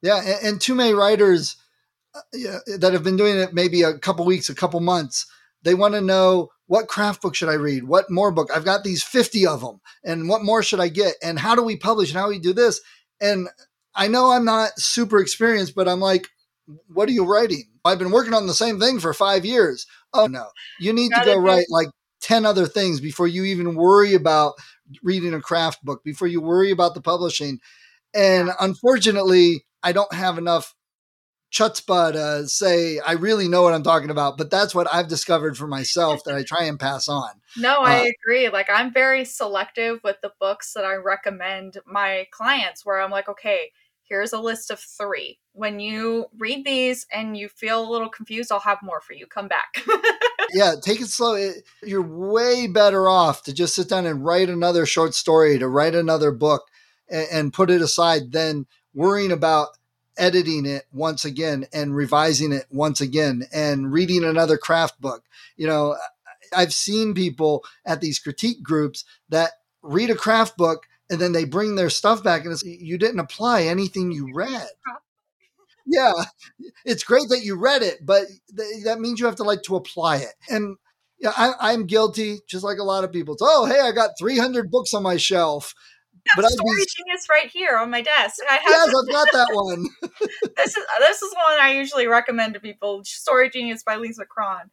[0.01, 1.57] Yeah, and, and too many writers
[2.15, 5.25] uh, yeah, that have been doing it maybe a couple weeks, a couple months,
[5.63, 7.83] they want to know what craft book should I read?
[7.83, 8.49] What more book?
[8.53, 9.81] I've got these 50 of them.
[10.03, 11.15] And what more should I get?
[11.21, 12.79] And how do we publish and how do we do this?
[13.19, 13.49] And
[13.95, 16.27] I know I'm not super experienced, but I'm like,
[16.87, 17.63] what are you writing?
[17.83, 19.87] I've been working on the same thing for five years.
[20.13, 20.47] Oh no,
[20.79, 21.89] you need to go write like
[22.21, 24.53] 10 other things before you even worry about
[25.03, 27.59] reading a craft book, before you worry about the publishing.
[28.13, 30.73] And unfortunately, I don't have enough
[31.51, 35.57] chutzpah to say I really know what I'm talking about, but that's what I've discovered
[35.57, 37.29] for myself that I try and pass on.
[37.57, 38.49] No, I uh, agree.
[38.49, 43.29] Like I'm very selective with the books that I recommend my clients where I'm like,
[43.29, 43.71] okay,
[44.09, 45.39] here's a list of three.
[45.53, 49.27] When you read these and you feel a little confused, I'll have more for you.
[49.27, 49.83] Come back.
[50.53, 51.51] yeah, take it slow.
[51.83, 55.95] you're way better off to just sit down and write another short story, to write
[55.95, 56.63] another book
[57.09, 59.69] and, and put it aside than worrying about
[60.17, 65.23] editing it once again and revising it once again and reading another craft book.
[65.55, 65.95] You know,
[66.53, 69.51] I've seen people at these critique groups that
[69.81, 73.19] read a craft book and then they bring their stuff back and it's, you didn't
[73.19, 74.67] apply anything you read.
[75.85, 76.13] Yeah,
[76.85, 79.75] it's great that you read it, but th- that means you have to like to
[79.75, 80.33] apply it.
[80.47, 80.77] And
[81.19, 83.33] yeah, I, I'm guilty, just like a lot of people.
[83.33, 85.73] It's, oh, hey, I got 300 books on my shelf.
[86.35, 88.37] But I'd Story be, Genius right here on my desk.
[88.47, 89.85] I have yes, I've got that one.
[90.55, 93.01] this is this is one I usually recommend to people.
[93.03, 94.69] Story Genius by Lisa Cron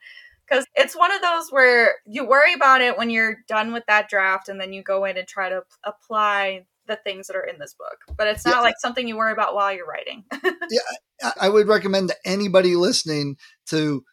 [0.48, 4.08] because it's one of those where you worry about it when you're done with that
[4.08, 7.58] draft and then you go in and try to apply the things that are in
[7.58, 8.16] this book.
[8.16, 8.60] But it's not yeah.
[8.60, 10.24] like something you worry about while you're writing.
[10.70, 10.80] Yeah
[11.40, 13.36] i would recommend to anybody listening
[13.66, 14.04] to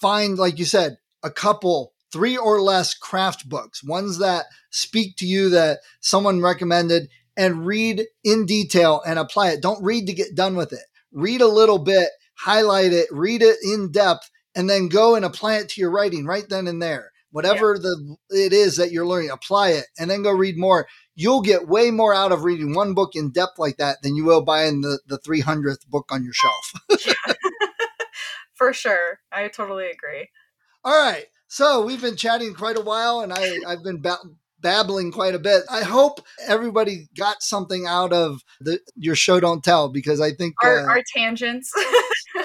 [0.00, 5.26] find like you said a couple three or less craft books ones that speak to
[5.26, 9.60] you that someone recommended and read in detail and apply it.
[9.60, 10.84] Don't read to get done with it.
[11.12, 12.08] Read a little bit
[12.38, 16.24] highlight it read it in depth and then go and apply it to your writing
[16.24, 17.12] right then and there.
[17.30, 17.82] Whatever yeah.
[17.82, 20.88] the it is that you're learning, apply it and then go read more.
[21.14, 24.24] You'll get way more out of reading one book in depth like that than you
[24.24, 26.72] will buying the, the 300th book on your shelf.
[28.54, 29.20] For sure.
[29.30, 30.30] I totally agree.
[30.82, 31.26] All right.
[31.46, 34.18] So we've been chatting quite a while and I, I've been ba-
[34.66, 35.62] babbling quite a bit.
[35.70, 40.56] I hope everybody got something out of the your show don't tell because I think
[40.60, 41.72] our, uh, our tangents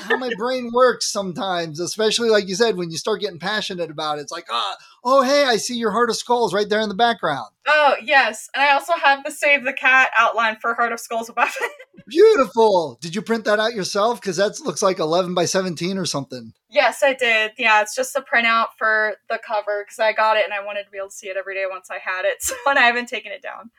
[0.02, 4.20] how my brain works sometimes, especially like you said, when you start getting passionate about
[4.20, 4.22] it.
[4.22, 6.90] It's like, ah, oh, Oh, hey, I see your Heart of Skulls right there in
[6.90, 7.50] the background.
[7.68, 8.50] Oh, yes.
[8.54, 11.72] And I also have the Save the Cat outline for Heart of Skulls above it.
[12.08, 13.00] Beautiful.
[13.02, 14.22] Did you print that out yourself?
[14.22, 16.54] Because that looks like 11 by 17 or something.
[16.70, 17.54] Yes, I did.
[17.58, 20.84] Yeah, it's just a printout for the cover because I got it and I wanted
[20.84, 22.38] to be able to see it every day once I had it.
[22.42, 23.72] So, and I haven't taken it down.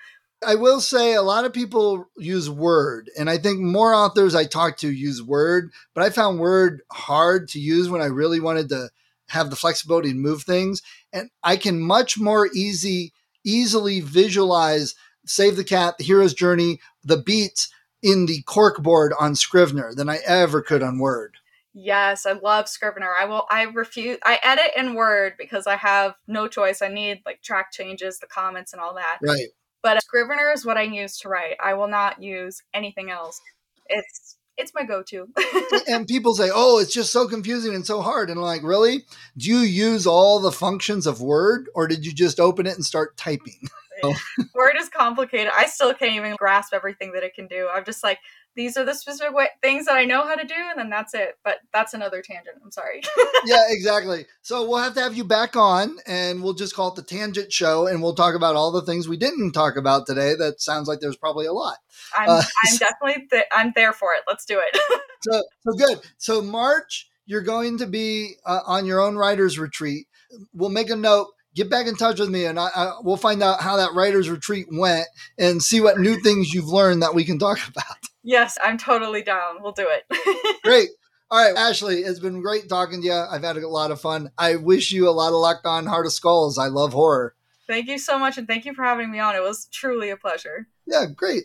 [0.44, 4.44] I will say a lot of people use Word, and I think more authors I
[4.44, 8.68] talk to use Word, but I found Word hard to use when I really wanted
[8.70, 8.90] to
[9.28, 10.82] have the flexibility to move things.
[11.12, 13.12] And I can much more easy,
[13.44, 14.94] easily visualize
[15.26, 17.68] Save the Cat, The Hero's Journey, the beats
[18.02, 21.36] in the corkboard on Scrivener than I ever could on Word.
[21.74, 23.10] Yes, I love Scrivener.
[23.18, 26.82] I will I refuse I edit in Word because I have no choice.
[26.82, 29.18] I need like track changes, the comments and all that.
[29.22, 29.48] Right.
[29.82, 31.56] But Scrivener is what I use to write.
[31.62, 33.40] I will not use anything else.
[33.86, 35.28] It's it's my go-to.
[35.88, 39.05] and people say, "Oh, it's just so confusing and so hard." And like, "Really?
[39.36, 42.84] Do you use all the functions of Word or did you just open it and
[42.84, 43.68] start typing?"
[44.55, 45.53] Word is complicated.
[45.55, 47.68] I still can't even grasp everything that it can do.
[47.72, 48.18] I'm just like,
[48.55, 51.14] these are the specific way- things that I know how to do, and then that's
[51.14, 51.38] it.
[51.44, 52.57] But that's another tangent.
[52.62, 53.03] I'm sorry.
[53.44, 54.26] yeah, exactly.
[54.42, 57.53] So we'll have to have you back on, and we'll just call it the Tangent
[57.53, 60.34] Show, and we'll talk about all the things we didn't talk about today.
[60.34, 61.78] That sounds like there's probably a lot.
[62.16, 64.22] I'm, uh, I'm definitely th- I'm there for it.
[64.26, 64.80] Let's do it.
[65.22, 66.00] so so good.
[66.18, 70.07] So March, you're going to be uh, on your own writers retreat.
[70.53, 73.42] We'll make a note get back in touch with me and I, I, we'll find
[73.42, 75.07] out how that writer's retreat went
[75.38, 77.96] and see what new things you've learned that we can talk about.
[78.22, 79.62] Yes, I'm totally down.
[79.62, 80.61] We'll do it.
[80.64, 80.90] great.
[81.30, 83.14] All right, Ashley, it's been great talking to you.
[83.14, 84.30] I've had a lot of fun.
[84.36, 86.59] I wish you a lot of luck on Heart of Skulls.
[86.59, 87.34] I love horror.
[87.66, 89.34] Thank you so much, and thank you for having me on.
[89.34, 90.68] It was truly a pleasure.
[90.86, 91.44] Yeah, great.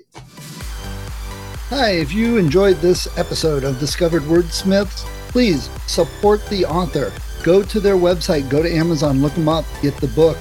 [1.70, 7.14] Hi, if you enjoyed this episode of Discovered Wordsmiths, please support the author.
[7.44, 10.38] Go to their website, go to Amazon, look them up, get the book.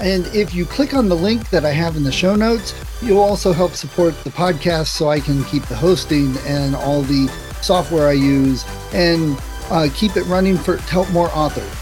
[0.00, 3.20] And if you click on the link that I have in the show notes, you'll
[3.20, 7.28] also help support the podcast so I can keep the hosting and all the
[7.62, 9.38] software I use and
[9.70, 11.72] uh, keep it running for to help more authors.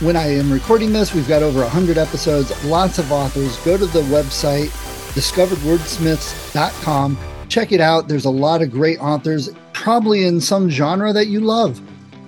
[0.00, 3.56] When I am recording this, we've got over 100 episodes, lots of authors.
[3.58, 4.68] Go to the website,
[5.14, 7.18] discoveredwordsmiths.com.
[7.48, 8.08] Check it out.
[8.08, 11.80] There's a lot of great authors, probably in some genre that you love.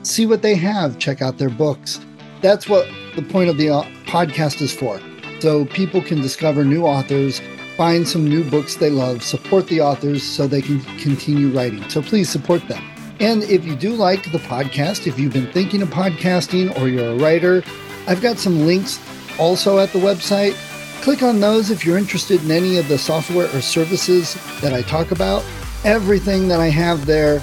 [0.03, 2.01] See what they have, check out their books.
[2.41, 5.01] That's what the point of the uh, podcast is for
[5.43, 7.41] so people can discover new authors,
[7.77, 11.83] find some new books they love, support the authors so they can continue writing.
[11.91, 12.81] So please support them.
[13.19, 17.15] And if you do like the podcast, if you've been thinking of podcasting or you're
[17.15, 17.65] a writer,
[18.07, 19.01] I've got some links
[19.37, 20.55] also at the website.
[21.03, 24.83] Click on those if you're interested in any of the software or services that I
[24.83, 25.45] talk about.
[25.85, 27.43] Everything that I have there